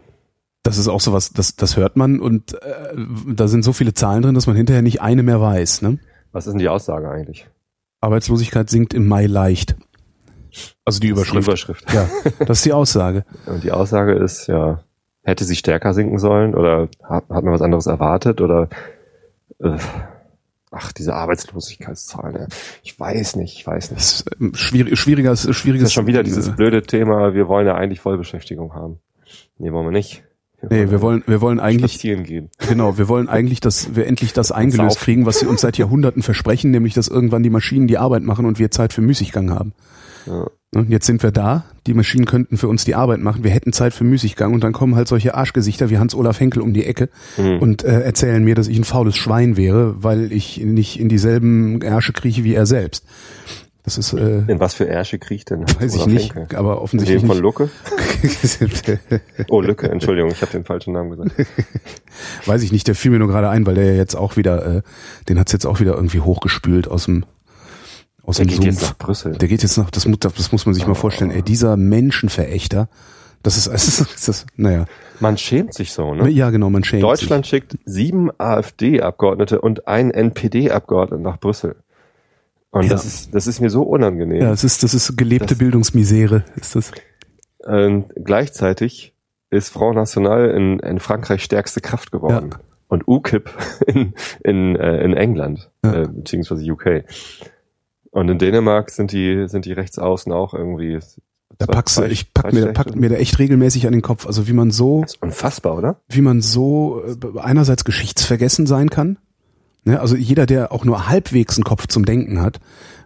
[0.63, 2.95] Das ist auch sowas, das, das hört man und äh,
[3.27, 5.81] da sind so viele Zahlen drin, dass man hinterher nicht eine mehr weiß.
[5.81, 5.99] Ne?
[6.31, 7.47] Was ist denn die Aussage eigentlich?
[8.01, 9.75] Arbeitslosigkeit sinkt im Mai leicht.
[10.85, 11.47] Also die Das ist die Überschrift.
[11.47, 11.93] Überschrift.
[11.93, 12.09] Ja,
[12.45, 13.25] das ist die Aussage.
[13.45, 14.83] Und die Aussage ist, ja,
[15.23, 18.69] hätte sie stärker sinken sollen oder hat, hat man was anderes erwartet oder
[19.61, 19.77] äh,
[20.71, 22.35] ach, diese Arbeitslosigkeitszahlen.
[22.41, 22.47] Ja.
[22.83, 23.99] Ich weiß nicht, ich weiß nicht.
[24.01, 25.87] Das ist ähm, schwierig, schwieriger, Das schwieriges.
[25.87, 28.99] ist schon wieder dieses äh, blöde Thema, wir wollen ja eigentlich Vollbeschäftigung haben.
[29.57, 30.23] Nee, wollen wir nicht.
[30.69, 32.49] Nee, wir wollen, wir wollen eigentlich, gehen.
[32.67, 36.21] genau, wir wollen eigentlich, dass wir endlich das eingelöst kriegen, was sie uns seit Jahrhunderten
[36.21, 39.73] versprechen, nämlich, dass irgendwann die Maschinen die Arbeit machen und wir Zeit für Müßiggang haben.
[40.25, 40.47] Ja.
[40.71, 43.73] Ne, Jetzt sind wir da, die Maschinen könnten für uns die Arbeit machen, wir hätten
[43.73, 47.09] Zeit für Müßiggang und dann kommen halt solche Arschgesichter wie Hans-Olaf Henkel um die Ecke
[47.37, 47.59] Mhm.
[47.59, 51.81] und äh, erzählen mir, dass ich ein faules Schwein wäre, weil ich nicht in dieselben
[51.81, 53.03] Ärsche krieche wie er selbst.
[53.83, 55.63] Das ist, äh, In was für Ärsche kriecht denn?
[55.79, 56.55] weiß ich nicht, Henke?
[56.59, 57.39] aber In offensichtlich dem von.
[57.39, 57.69] Lucke?
[59.49, 61.31] Oh, Lücke, Entschuldigung, ich habe den falschen Namen gesagt.
[62.45, 64.65] weiß ich nicht, der fiel mir nur gerade ein, weil der ja jetzt auch wieder,
[64.77, 64.81] äh,
[65.29, 67.25] den hat's jetzt auch wieder irgendwie hochgespült aus dem
[68.23, 68.89] aus Der geht jetzt Sumpf.
[68.91, 69.31] nach Brüssel.
[69.33, 71.31] Der geht jetzt noch, das, muss- das muss man sich mal vorstellen.
[71.31, 72.89] Ey, dieser Menschenverächter,
[73.43, 74.85] das ist, das ist, das naja.
[75.19, 76.29] Man schämt sich so, ne?
[76.29, 81.75] Ja, genau, man schämt Deutschland schickt sieben AfD-Abgeordnete und einen NPD-Abgeordneten nach Brüssel.
[82.71, 82.89] Und Ja.
[82.89, 84.39] das ist, das ist mir so unangenehm.
[84.39, 84.43] sich.
[84.43, 86.91] Ja, es ist, das ist gelebte Das- Bildungsmisere, ist das.
[87.67, 89.13] Ähm, gleichzeitig
[89.49, 92.51] ist Front National in, in Frankreich stärkste Kraft geworden.
[92.87, 93.49] Und UKIP
[93.87, 96.03] in, in, äh, in England, Ja.
[96.03, 97.03] äh, beziehungsweise UK.
[98.11, 100.99] Und in Dänemark sind die, sind die Rechtsaußen auch irgendwie
[101.57, 104.25] Da packst du, ich pack mir, pack mir da echt regelmäßig an den Kopf.
[104.25, 106.01] Also wie man so, Das ist unfassbar, oder?
[106.09, 109.17] wie man so äh, einerseits geschichtsvergessen sein kann.
[109.83, 109.99] Ne?
[109.99, 112.59] Also jeder, der auch nur halbwegs einen Kopf zum Denken hat,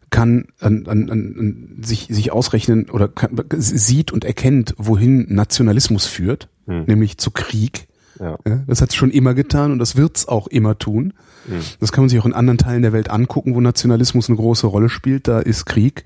[0.10, 6.06] kann an, an, an, an sich, sich ausrechnen oder kann, sieht und erkennt, wohin Nationalismus
[6.06, 6.86] führt, Hm.
[6.86, 7.88] nämlich zu Krieg.
[8.20, 8.38] Ja.
[8.68, 11.14] Das hat es schon immer getan und das wird's auch immer tun.
[11.48, 11.62] Hm.
[11.80, 14.68] Das kann man sich auch in anderen Teilen der Welt angucken, wo Nationalismus eine große
[14.68, 15.28] Rolle spielt.
[15.28, 16.06] Da ist Krieg.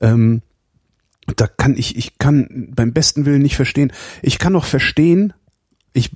[0.00, 0.42] Ähm,
[1.36, 3.92] da kann ich, ich kann beim besten Willen nicht verstehen.
[4.22, 5.32] Ich kann auch verstehen,
[5.96, 6.10] ich,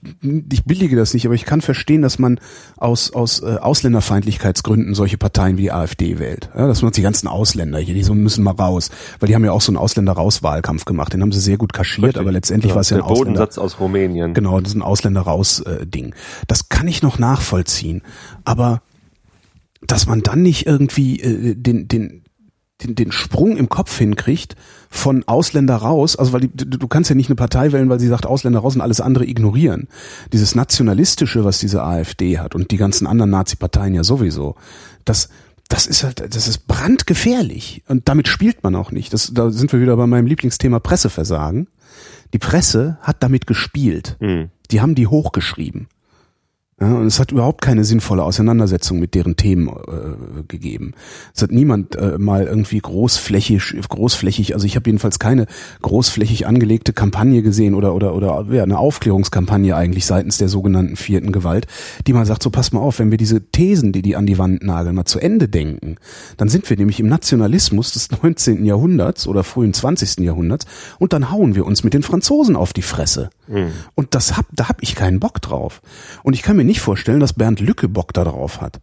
[0.52, 2.38] ich billige das nicht, aber ich kann verstehen, dass man
[2.76, 6.50] aus, aus äh, Ausländerfeindlichkeitsgründen solche Parteien wie die AfD wählt.
[6.56, 8.90] Ja, dass man die ganzen Ausländer hier, die so müssen mal raus.
[9.18, 11.12] Weil die haben ja auch so einen Ausländer-Raus-Wahlkampf gemacht.
[11.12, 12.20] Den haben sie sehr gut kaschiert, Richtig.
[12.20, 13.24] aber letztendlich war es ja ein der Ausländer.
[13.24, 14.34] Bodensatz aus Rumänien.
[14.34, 16.14] Genau, das ist ein Ausländer raus äh, Ding.
[16.46, 18.02] Das kann ich noch nachvollziehen,
[18.44, 18.82] aber
[19.86, 22.22] dass man dann nicht irgendwie äh, den den
[22.82, 24.56] den, den Sprung im Kopf hinkriegt
[24.88, 28.08] von Ausländer raus, also weil die, du, kannst ja nicht eine Partei wählen, weil sie
[28.08, 29.88] sagt Ausländer raus und alles andere ignorieren.
[30.32, 34.56] Dieses nationalistische, was diese AfD hat und die ganzen anderen Nazi-Parteien ja sowieso,
[35.04, 35.28] das
[35.68, 39.12] das ist halt, das ist brandgefährlich und damit spielt man auch nicht.
[39.12, 41.68] Das, da sind wir wieder bei meinem Lieblingsthema Presseversagen.
[42.32, 44.16] Die Presse hat damit gespielt.
[44.18, 44.50] Hm.
[44.72, 45.86] Die haben die hochgeschrieben.
[46.82, 50.94] Ja, und es hat überhaupt keine sinnvolle Auseinandersetzung mit deren Themen äh, gegeben.
[51.34, 55.44] Es hat niemand äh, mal irgendwie großflächig, großflächig, also ich habe jedenfalls keine
[55.82, 61.32] großflächig angelegte Kampagne gesehen oder oder oder ja, eine Aufklärungskampagne eigentlich seitens der sogenannten vierten
[61.32, 61.66] Gewalt,
[62.06, 64.38] die mal sagt, so pass mal auf, wenn wir diese Thesen, die die an die
[64.38, 65.96] Wand nageln, mal zu Ende denken,
[66.38, 68.64] dann sind wir nämlich im Nationalismus des 19.
[68.64, 70.20] Jahrhunderts oder frühen 20.
[70.20, 70.64] Jahrhunderts
[70.98, 73.28] und dann hauen wir uns mit den Franzosen auf die Fresse.
[73.94, 75.82] Und das hab, da hab ich keinen Bock drauf.
[76.22, 78.80] Und ich kann mir nicht vorstellen, dass Bernd Lücke Bock da drauf hat.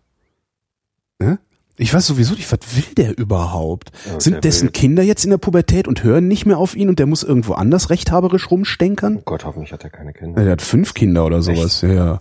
[1.19, 1.39] Ne?
[1.77, 3.91] Ich weiß sowieso nicht, was will der überhaupt?
[4.05, 6.97] Der Sind dessen Kinder jetzt in der Pubertät und hören nicht mehr auf ihn und
[6.97, 9.17] der muss irgendwo anders rechthaberisch rumstenkern?
[9.17, 10.39] Oh Gott, hoffentlich hat er keine Kinder.
[10.39, 11.81] Ja, der hat fünf Kinder oder sowas.
[11.81, 12.19] Ja.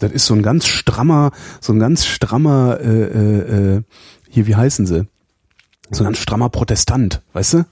[0.00, 3.82] Das ist so ein ganz strammer, so ein ganz strammer, äh, äh, äh,
[4.28, 5.06] hier, wie heißen sie?
[5.90, 7.64] So ein ganz strammer Protestant, weißt du?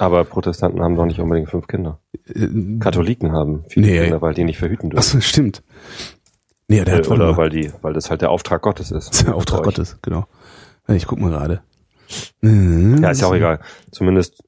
[0.00, 2.00] Aber Protestanten haben doch nicht unbedingt fünf Kinder.
[2.26, 2.48] Äh,
[2.80, 4.00] Katholiken haben viele Nee.
[4.02, 4.98] Kinder, weil die nicht verhüten dürfen.
[4.98, 5.62] Achso, stimmt.
[6.68, 7.36] Nee, der Äh, hat Oder mal.
[7.36, 9.08] weil die, weil das halt der Auftrag Gottes ist.
[9.10, 9.62] Das ist der Auftrag.
[9.62, 10.26] Gottes, genau.
[10.88, 11.60] Ja, Ich guck mal gerade.
[12.42, 13.60] Ja, ist ja auch egal.
[13.92, 14.42] Zumindest,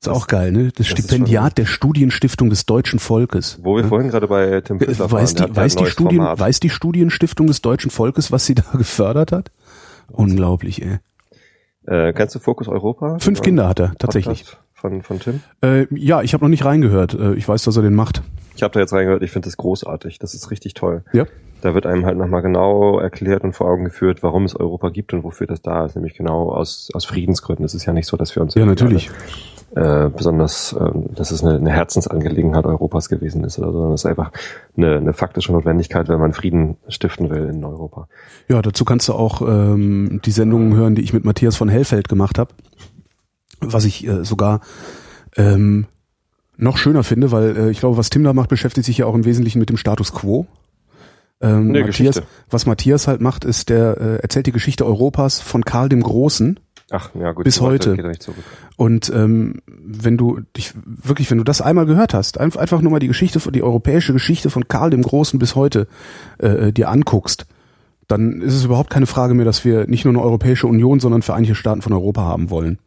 [0.00, 0.68] Ist auch geil, ne?
[0.74, 3.58] Das ist Stipendiat der Studienstiftung des deutschen Volkes.
[3.62, 6.38] wo wir vorhin gerade bei Tim Äh, Fitzler Weiß die, ja weiß, die Studien, Format.
[6.38, 9.50] weiß die Studienstiftung des deutschen Volkes, was sie da gefördert hat?
[10.10, 11.00] Unglaublich, ey.
[11.90, 13.18] Äh, kennst du Fokus Europa?
[13.18, 14.44] Fünf Kinder hat er, tatsächlich.
[14.44, 15.40] Podcast Von, von Tim?
[15.60, 17.14] Äh, ja, ich habe noch nicht reingehört.
[17.14, 18.22] Äh, ich weiß, dass er den macht.
[18.54, 20.20] Ich habe da jetzt reingehört, ich finde das großartig.
[20.20, 21.02] Das ist richtig toll.
[21.12, 21.26] Ja.
[21.62, 25.12] Da wird einem halt nochmal genau erklärt und vor Augen geführt, warum es Europa gibt
[25.12, 25.96] und wofür das da ist.
[25.96, 27.64] Nämlich genau aus, aus Friedensgründen.
[27.64, 29.10] Es ist ja nicht so, dass wir uns Ja, natürlich.
[29.76, 34.02] Äh, besonders, ähm, dass es eine, eine Herzensangelegenheit Europas gewesen ist, oder so, sondern es
[34.02, 34.32] ist einfach
[34.76, 38.08] eine, eine faktische Notwendigkeit, wenn man Frieden stiften will in Europa.
[38.48, 42.08] Ja, dazu kannst du auch ähm, die Sendungen hören, die ich mit Matthias von Hellfeld
[42.08, 42.52] gemacht habe.
[43.60, 44.60] Was ich äh, sogar
[45.36, 45.86] ähm,
[46.56, 49.14] noch schöner finde, weil äh, ich glaube, was Tim da macht, beschäftigt sich ja auch
[49.14, 50.46] im Wesentlichen mit dem Status quo.
[51.42, 52.22] Ähm, Matthias, Geschichte.
[52.50, 56.60] was Matthias halt macht, ist, der äh, erzählt die Geschichte Europas von Karl dem Großen.
[56.90, 57.44] Ach, ja gut.
[57.44, 57.96] Bis heute.
[58.80, 58.86] Er.
[58.86, 62.92] Und ähm, wenn du dich wirklich, wenn du das einmal gehört hast, einf- einfach nur
[62.92, 65.86] mal die Geschichte, die europäische Geschichte von Karl dem Großen bis heute
[66.38, 67.46] äh, dir anguckst,
[68.08, 71.22] dann ist es überhaupt keine Frage mehr, dass wir nicht nur eine Europäische Union, sondern
[71.22, 72.78] Vereinigte Staaten von Europa haben wollen.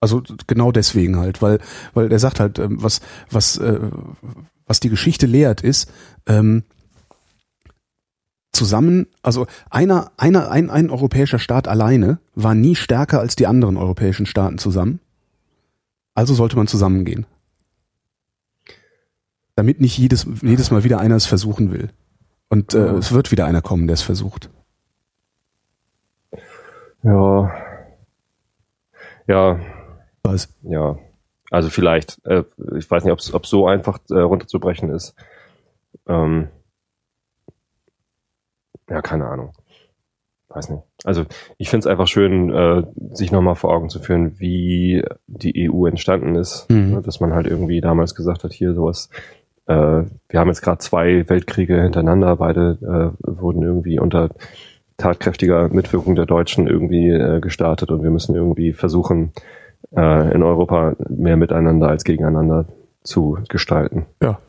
[0.00, 1.60] Also genau deswegen halt, weil
[1.94, 3.78] weil der sagt halt, ähm, was was äh,
[4.66, 5.90] was die Geschichte lehrt ist,
[6.26, 6.64] ähm,
[8.52, 13.76] zusammen, also einer, einer, ein, ein europäischer Staat alleine war nie stärker als die anderen
[13.76, 15.00] europäischen Staaten zusammen.
[16.14, 17.26] Also sollte man zusammengehen.
[19.54, 21.90] Damit nicht jedes, jedes Mal wieder einer es versuchen will.
[22.48, 24.50] Und äh, es wird wieder einer kommen, der es versucht.
[27.02, 27.52] Ja.
[29.26, 29.60] Ja,
[30.24, 30.52] Was?
[30.62, 30.98] ja.
[31.50, 32.44] Also vielleicht, äh,
[32.76, 35.14] ich weiß nicht, ob es so einfach äh, runterzubrechen ist.
[36.06, 36.48] Ähm,
[38.90, 39.52] ja, keine Ahnung.
[40.48, 40.82] Weiß nicht.
[41.04, 41.24] Also
[41.58, 45.86] ich finde es einfach schön, äh, sich nochmal vor Augen zu führen, wie die EU
[45.86, 46.68] entstanden ist.
[46.68, 46.90] Mhm.
[46.90, 49.10] Ne, Dass man halt irgendwie damals gesagt hat, hier sowas,
[49.66, 49.74] äh,
[50.28, 54.30] wir haben jetzt gerade zwei Weltkriege hintereinander, beide äh, wurden irgendwie unter
[54.96, 59.32] tatkräftiger Mitwirkung der Deutschen irgendwie äh, gestartet und wir müssen irgendwie versuchen,
[59.96, 62.66] äh, in Europa mehr miteinander als gegeneinander
[63.02, 64.06] zu gestalten.
[64.20, 64.40] Ja.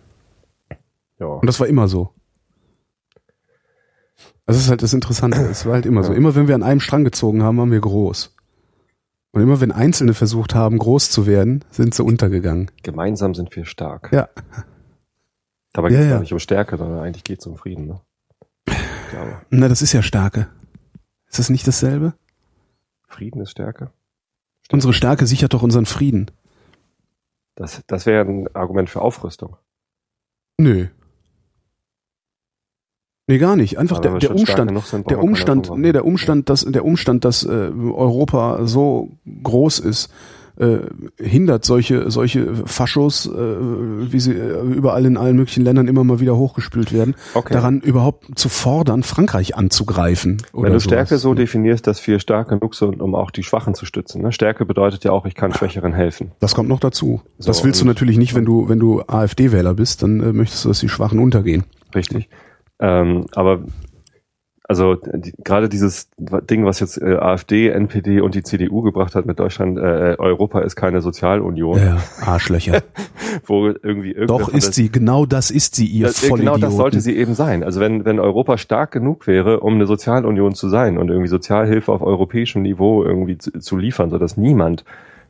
[1.19, 1.27] Ja.
[1.27, 2.09] Und das war immer so.
[4.51, 5.39] Das ist halt das Interessante.
[5.39, 6.11] Es war halt immer so.
[6.11, 6.17] Ja.
[6.17, 8.35] Immer wenn wir an einem Strang gezogen haben, waren wir groß.
[9.31, 12.69] Und immer wenn Einzelne versucht haben, groß zu werden, sind sie untergegangen.
[12.83, 14.11] Gemeinsam sind wir stark.
[14.11, 14.27] Ja.
[15.71, 16.19] Dabei Ja, geht es ja.
[16.19, 17.87] nicht um Stärke, sondern eigentlich geht es um Frieden.
[17.87, 18.01] Ne?
[19.51, 20.47] Na, das ist ja Stärke.
[21.29, 22.13] Ist das nicht dasselbe?
[23.07, 23.91] Frieden ist Stärke.
[24.69, 26.29] Unsere Stärke sichert doch unseren Frieden.
[27.55, 29.55] Das, das wäre ein Argument für Aufrüstung.
[30.57, 30.87] Nö.
[33.31, 33.79] Nee, gar nicht.
[33.79, 37.49] Einfach der, der Umstand, sind, der Umstand, nee, der Umstand, dass der Umstand, dass äh,
[37.49, 40.11] Europa so groß ist,
[40.57, 40.79] äh,
[41.17, 46.19] hindert solche solche Faschos, äh, wie sie äh, überall in allen möglichen Ländern immer mal
[46.19, 47.53] wieder hochgespült werden, Okay.
[47.53, 50.41] daran überhaupt zu fordern, Frankreich anzugreifen.
[50.51, 50.83] Wenn du sowas.
[50.83, 54.23] Stärke so definierst, dass wir stark genug sind, um auch die Schwachen zu stützen.
[54.23, 54.33] Ne?
[54.33, 56.31] Stärke bedeutet ja auch, ich kann Schwächeren helfen.
[56.41, 57.21] Das kommt noch dazu.
[57.39, 60.65] So, das willst du natürlich nicht, wenn du wenn du AfD-Wähler bist, dann äh, möchtest
[60.65, 61.63] du, dass die Schwachen untergehen.
[61.95, 62.27] Richtig.
[62.81, 63.61] Ähm, aber
[64.71, 69.25] also die, gerade dieses Ding, was jetzt äh, AfD, NPD und die CDU gebracht hat
[69.25, 72.81] mit Deutschland, äh, Europa ist keine Sozialunion, Ja, Arschlöcher.
[73.45, 76.73] wo irgendwie Doch ist der- sie, genau das ist sie, ihr Das, äh, genau das
[76.75, 77.63] sollte sie eben sein.
[77.63, 81.91] Also wenn, wenn Europa stark genug wäre, um eine Sozialunion zu sein und irgendwie Sozialhilfe
[81.91, 84.85] auf europäischem Niveau irgendwie zu, zu liefern, sodass niemand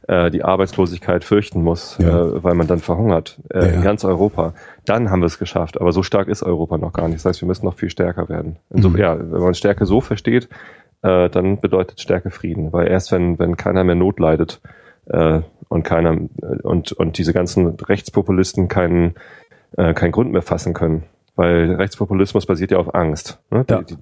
[0.08, 2.22] äh, die Arbeitslosigkeit fürchten muss, Ja.
[2.22, 4.54] äh, weil man dann verhungert äh, Ja, in ganz Europa,
[4.86, 5.80] dann haben wir es geschafft.
[5.80, 7.18] Aber so stark ist Europa noch gar nicht.
[7.20, 8.58] Das heißt, wir müssen noch viel stärker werden.
[8.74, 8.98] Also, Mhm.
[8.98, 10.50] Ja, wenn man Stärke so versteht,
[11.04, 12.74] äh, dann bedeutet Stärke Frieden.
[12.74, 14.62] Weil erst wenn, wenn keiner mehr Not leidet
[15.08, 16.18] äh, und keiner
[16.64, 19.16] und, und diese ganzen Rechtspopulisten keinen
[19.78, 21.04] äh, keinen Grund mehr fassen können.
[21.36, 23.40] Weil Rechtspopulismus basiert ja auf Angst.
[23.52, 23.64] Ne?
[23.70, 23.82] Ja.
[23.82, 24.02] Die, die,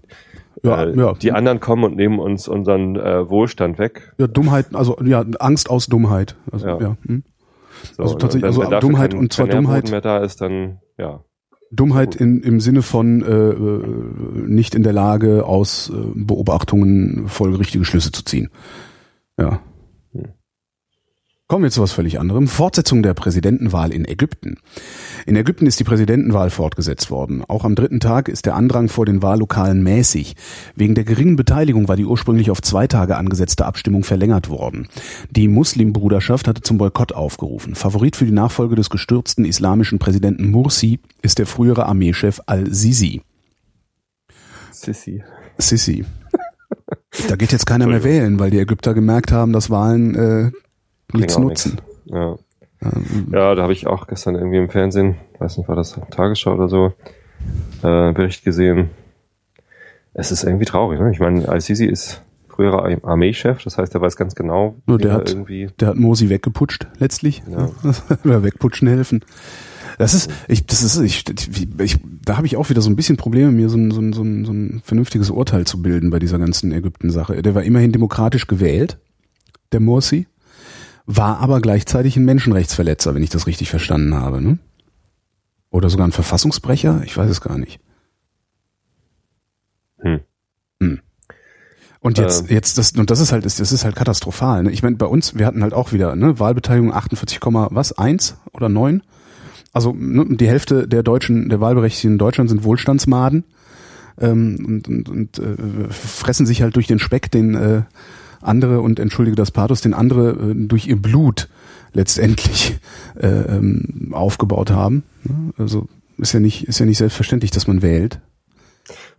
[0.64, 1.14] ja, äh, ja.
[1.14, 4.14] die anderen kommen und nehmen uns unseren äh, Wohlstand weg.
[4.18, 6.36] ja, Dummheit, also ja, Angst aus Dummheit.
[6.52, 6.80] Also, ja.
[6.80, 6.98] Ja.
[7.06, 7.24] hm.
[7.96, 11.24] So, Also tatsächlich, also Dummheit kein- und zwar Dummheit- mehr da ist, dann ja.
[11.72, 13.84] Dummheit in, im Sinne von äh, äh,
[14.48, 18.50] nicht in der Lage, aus äh, Beobachtungen folgerichtige Schlüsse zu ziehen.
[19.40, 19.62] Ja.
[21.50, 22.48] Kommen wir zu was völlig anderem.
[22.48, 24.58] Fortsetzung der Präsidentenwahl in Ägypten.
[25.26, 27.44] In Ägypten ist die Präsidentenwahl fortgesetzt worden.
[27.48, 30.36] Auch am dritten Tag ist der Andrang vor den Wahllokalen mäßig.
[30.76, 34.90] Wegen der geringen Beteiligung war die ursprünglich auf zwei Tage angesetzte Abstimmung verlängert worden.
[35.32, 37.74] Die Muslimbruderschaft hatte zum Boykott aufgerufen.
[37.74, 43.24] Favorit für die Nachfolge des gestürzten islamischen Präsidenten Mursi ist der frühere Armeechef Al-Sisi.
[44.72, 45.24] Sissy.
[45.58, 46.06] Sisi.
[47.28, 50.52] Da geht jetzt keiner mehr wählen, weil die Ägypter gemerkt haben, dass Wahlen äh,
[51.14, 51.80] nichts nutzen.
[52.06, 52.38] Ja.
[52.82, 56.54] Ähm, ja, da habe ich auch gestern irgendwie im Fernsehen, weiß nicht, war das Tagesschau
[56.54, 56.94] oder so,
[57.84, 58.90] äh, Bericht gesehen.
[60.14, 61.00] Es ist irgendwie traurig.
[61.00, 61.12] Ne?
[61.12, 65.04] Ich meine, Al-Sisi ist früherer Ar- Armeechef, das heißt, er weiß ganz genau, Nur wie
[65.04, 65.68] der er hat- irgendwie.
[65.80, 67.44] Der hat Morsi weggeputscht, letztlich.
[67.50, 67.70] Ja.
[68.26, 69.24] Oder wegputschen helfen.
[69.98, 71.26] Das ist, ich, das ist, ich,
[71.80, 74.14] ich da habe ich auch wieder so ein bisschen Probleme, mir so ein, so, ein,
[74.14, 77.42] so, ein, so ein vernünftiges Urteil zu bilden bei dieser ganzen Ägypten-Sache.
[77.42, 78.98] Der war immerhin demokratisch gewählt,
[79.74, 80.28] der Morsi,
[81.12, 84.42] war aber gleichzeitig ein Menschenrechtsverletzer, wenn ich das richtig verstanden habe.
[84.42, 84.60] Ne?
[85.72, 87.80] Oder sogar ein Verfassungsbrecher, ich weiß es gar nicht.
[89.98, 90.20] Hm.
[90.80, 91.00] Hm.
[92.00, 92.48] Und jetzt, Ähm.
[92.52, 94.62] jetzt das, und das ist halt, das ist halt katastrophal.
[94.62, 94.72] Ne?
[94.72, 98.70] Ich meine, bei uns, wir hatten halt auch wieder ne, Wahlbeteiligung 48, was eins oder
[98.70, 99.02] neun.
[99.74, 103.46] Also ne, die Hälfte der Deutschen, der Wahlberechtigten in Deutschland sind Wohlstandsmaden
[104.20, 107.82] ähm, und, und, und äh, fressen sich halt durch den Speck, den äh,
[108.42, 111.50] andere und entschuldige das Pathos, den andere äh, durch ihr Blut
[111.94, 112.78] letztendlich
[113.20, 115.04] äh, ähm, aufgebaut haben.
[115.24, 115.54] Ne?
[115.58, 118.20] Also ist ja nicht, ist ja nicht selbstverständlich, dass man wählt.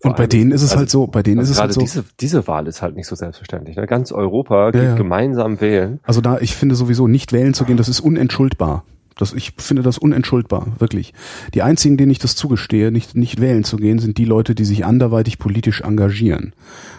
[0.00, 1.72] Vor Und bei denen ist es also- halt so, bei denen Also ist es halt
[1.72, 1.80] so.
[1.80, 3.76] diese, diese Wahl ist halt nicht so selbstverständlich.
[3.76, 3.86] Ne?
[3.86, 4.94] Ganz Europa geht Ja, ja.
[4.96, 6.00] gemeinsam wählen.
[6.02, 8.84] Also da, ich finde sowieso nicht wählen zu gehen, das ist unentschuldbar.
[9.18, 11.12] Das, ich finde das unentschuldbar, wirklich.
[11.52, 14.64] Die einzigen, denen ich das zugestehe, nicht, nicht wählen zu gehen, sind die Leute, die
[14.64, 16.54] sich anderweitig politisch engagieren.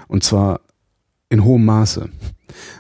[0.08, 0.62] Und zwar
[1.32, 2.10] in hohem Maße.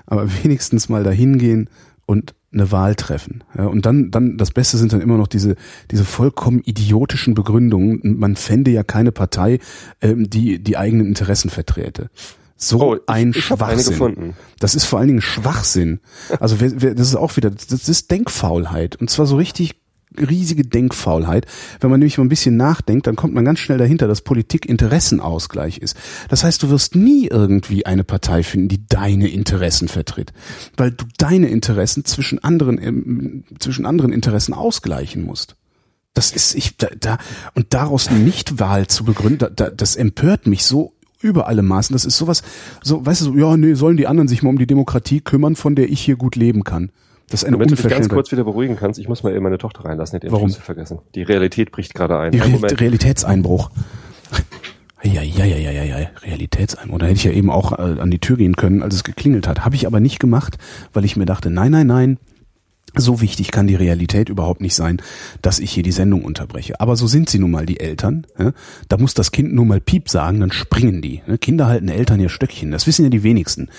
[0.05, 1.69] Aber wenigstens mal dahin gehen
[2.05, 3.43] und eine Wahl treffen.
[3.57, 5.55] Ja, und dann, dann, das Beste sind dann immer noch diese,
[5.89, 8.01] diese vollkommen idiotischen Begründungen.
[8.19, 9.59] Man fände ja keine Partei,
[10.01, 12.09] ähm, die die eigenen Interessen verträte.
[12.57, 13.91] So Oh, ich- ein ich eine Schwachsinn.
[13.93, 14.33] gefunden.
[14.59, 16.01] Das ist vor allen Dingen Schwachsinn.
[16.41, 18.97] Also wer, wer, das ist auch wieder, das ist Denkfaulheit.
[18.97, 19.80] Und zwar so richtig
[20.17, 21.45] riesige Denkfaulheit.
[21.79, 24.65] Wenn man nämlich mal ein bisschen nachdenkt, dann kommt man ganz schnell dahinter, dass Politik
[24.65, 25.95] Interessenausgleich ist.
[26.29, 30.33] Das heißt, du wirst nie irgendwie eine Partei finden, die deine Interessen vertritt.
[30.77, 35.55] Weil du deine Interessen zwischen anderen, ähm, zwischen anderen Interessen ausgleichen musst.
[36.13, 37.17] Das ist, ich, da, da,
[37.55, 41.93] und daraus eine Nichtwahl zu begründen, da, da, das empört mich so über alle Maßen.
[41.93, 42.43] Das ist sowas,
[42.81, 45.55] so, weißt du, so, ja, nee, sollen die anderen sich mal um die Demokratie kümmern,
[45.55, 46.91] von der ich hier gut leben kann.
[47.31, 49.43] Das ist eine Damit du dich ganz kurz wieder beruhigen kannst, ich muss mal eben
[49.43, 50.49] meine Tochter reinlassen, ihren Warum?
[50.49, 50.99] Schlüssel vergessen.
[51.15, 52.31] Die Realität bricht gerade ein.
[52.33, 53.71] Die Real- Realitätseinbruch.
[55.03, 56.99] Ja, ja, ja, ja, ja, ja, Realitätseinbruch.
[56.99, 59.47] Da hätte ich ja eben auch äh, an die Tür gehen können, als es geklingelt
[59.47, 59.65] hat.
[59.65, 60.57] Habe ich aber nicht gemacht,
[60.93, 62.17] weil ich mir dachte, nein, nein, nein,
[62.95, 65.01] so wichtig kann die Realität überhaupt nicht sein,
[65.41, 66.79] dass ich hier die Sendung unterbreche.
[66.79, 68.27] Aber so sind sie nun mal, die Eltern.
[68.37, 68.51] Ja?
[68.89, 71.21] Da muss das Kind nun mal Piep sagen, dann springen die.
[71.25, 71.37] Ne?
[71.37, 72.71] Kinder halten Eltern ihr Stöckchen.
[72.71, 73.69] Das wissen ja die wenigsten.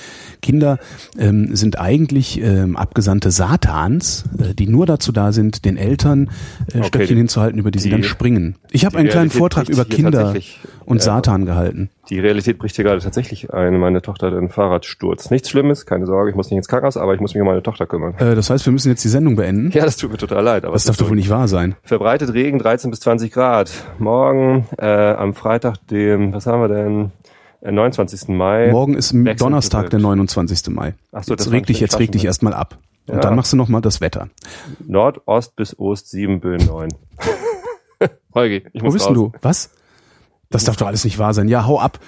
[0.40, 0.78] Kinder
[1.18, 6.30] ähm, sind eigentlich ähm, Abgesandte Satans, äh, die nur dazu da sind, den Eltern
[6.72, 8.56] äh, okay, Stöckchen die, hinzuhalten, über die, die sie dann springen.
[8.70, 10.34] Ich habe einen kleinen Vortrag über Kinder
[10.84, 11.90] und äh, Satan gehalten.
[12.08, 13.78] Die Realität bricht hier gerade tatsächlich ein.
[13.78, 15.30] Meine Tochter hat einen Fahrradsturz.
[15.30, 17.62] Nichts Schlimmes, keine Sorge, ich muss nicht ins Krankenhaus, aber ich muss mich um meine
[17.62, 18.14] Tochter kümmern.
[18.18, 19.70] Äh, das heißt, wir müssen jetzt die Sendung beenden?
[19.70, 20.64] Ja, das tut mir total leid.
[20.64, 21.76] Aber das darf doch wohl nicht wahr sein.
[21.82, 23.70] Verbreitet Regen 13 bis 20 Grad.
[23.98, 27.12] Morgen äh, am Freitag, dem, was haben wir denn?
[27.62, 28.28] 29.
[28.28, 28.70] Äh, Mai.
[28.72, 30.74] Morgen ist Donnerstag, der 29.
[30.74, 30.94] Mai.
[31.12, 32.78] Ach so, jetzt reg dich, jetzt reg dich erstmal ab.
[33.06, 33.20] Und ja.
[33.20, 34.28] dann machst du nochmal das Wetter.
[34.84, 36.88] Nordost bis Ost 7 Böen 9.
[38.34, 39.14] Holgi, ich muss Wo bist raus.
[39.14, 39.32] du?
[39.42, 39.70] Was?
[40.52, 41.48] Das darf doch alles nicht wahr sein.
[41.48, 41.98] Ja, hau ab.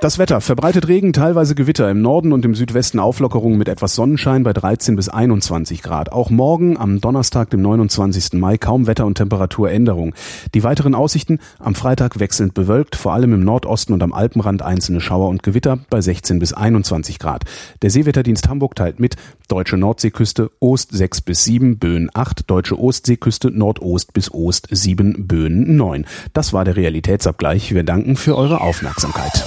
[0.00, 0.40] Das Wetter.
[0.40, 1.88] Verbreitet Regen, teilweise Gewitter.
[1.88, 6.12] Im Norden und im Südwesten Auflockerungen mit etwas Sonnenschein bei 13 bis 21 Grad.
[6.12, 8.34] Auch morgen, am Donnerstag, dem 29.
[8.34, 10.14] Mai, kaum Wetter- und Temperaturänderung.
[10.52, 15.00] Die weiteren Aussichten am Freitag wechselnd bewölkt, vor allem im Nordosten und am Alpenrand einzelne
[15.00, 17.44] Schauer und Gewitter bei 16 bis 21 Grad.
[17.82, 23.50] Der Seewetterdienst Hamburg teilt mit, deutsche Nordseeküste Ost 6 bis 7, Böen 8, deutsche Ostseeküste
[23.50, 26.06] Nordost bis Ost 7, Böen 9.
[26.32, 27.72] Das war der Realitätsabgleich.
[27.72, 29.44] Wir danken für eure Aufmerksamkeit.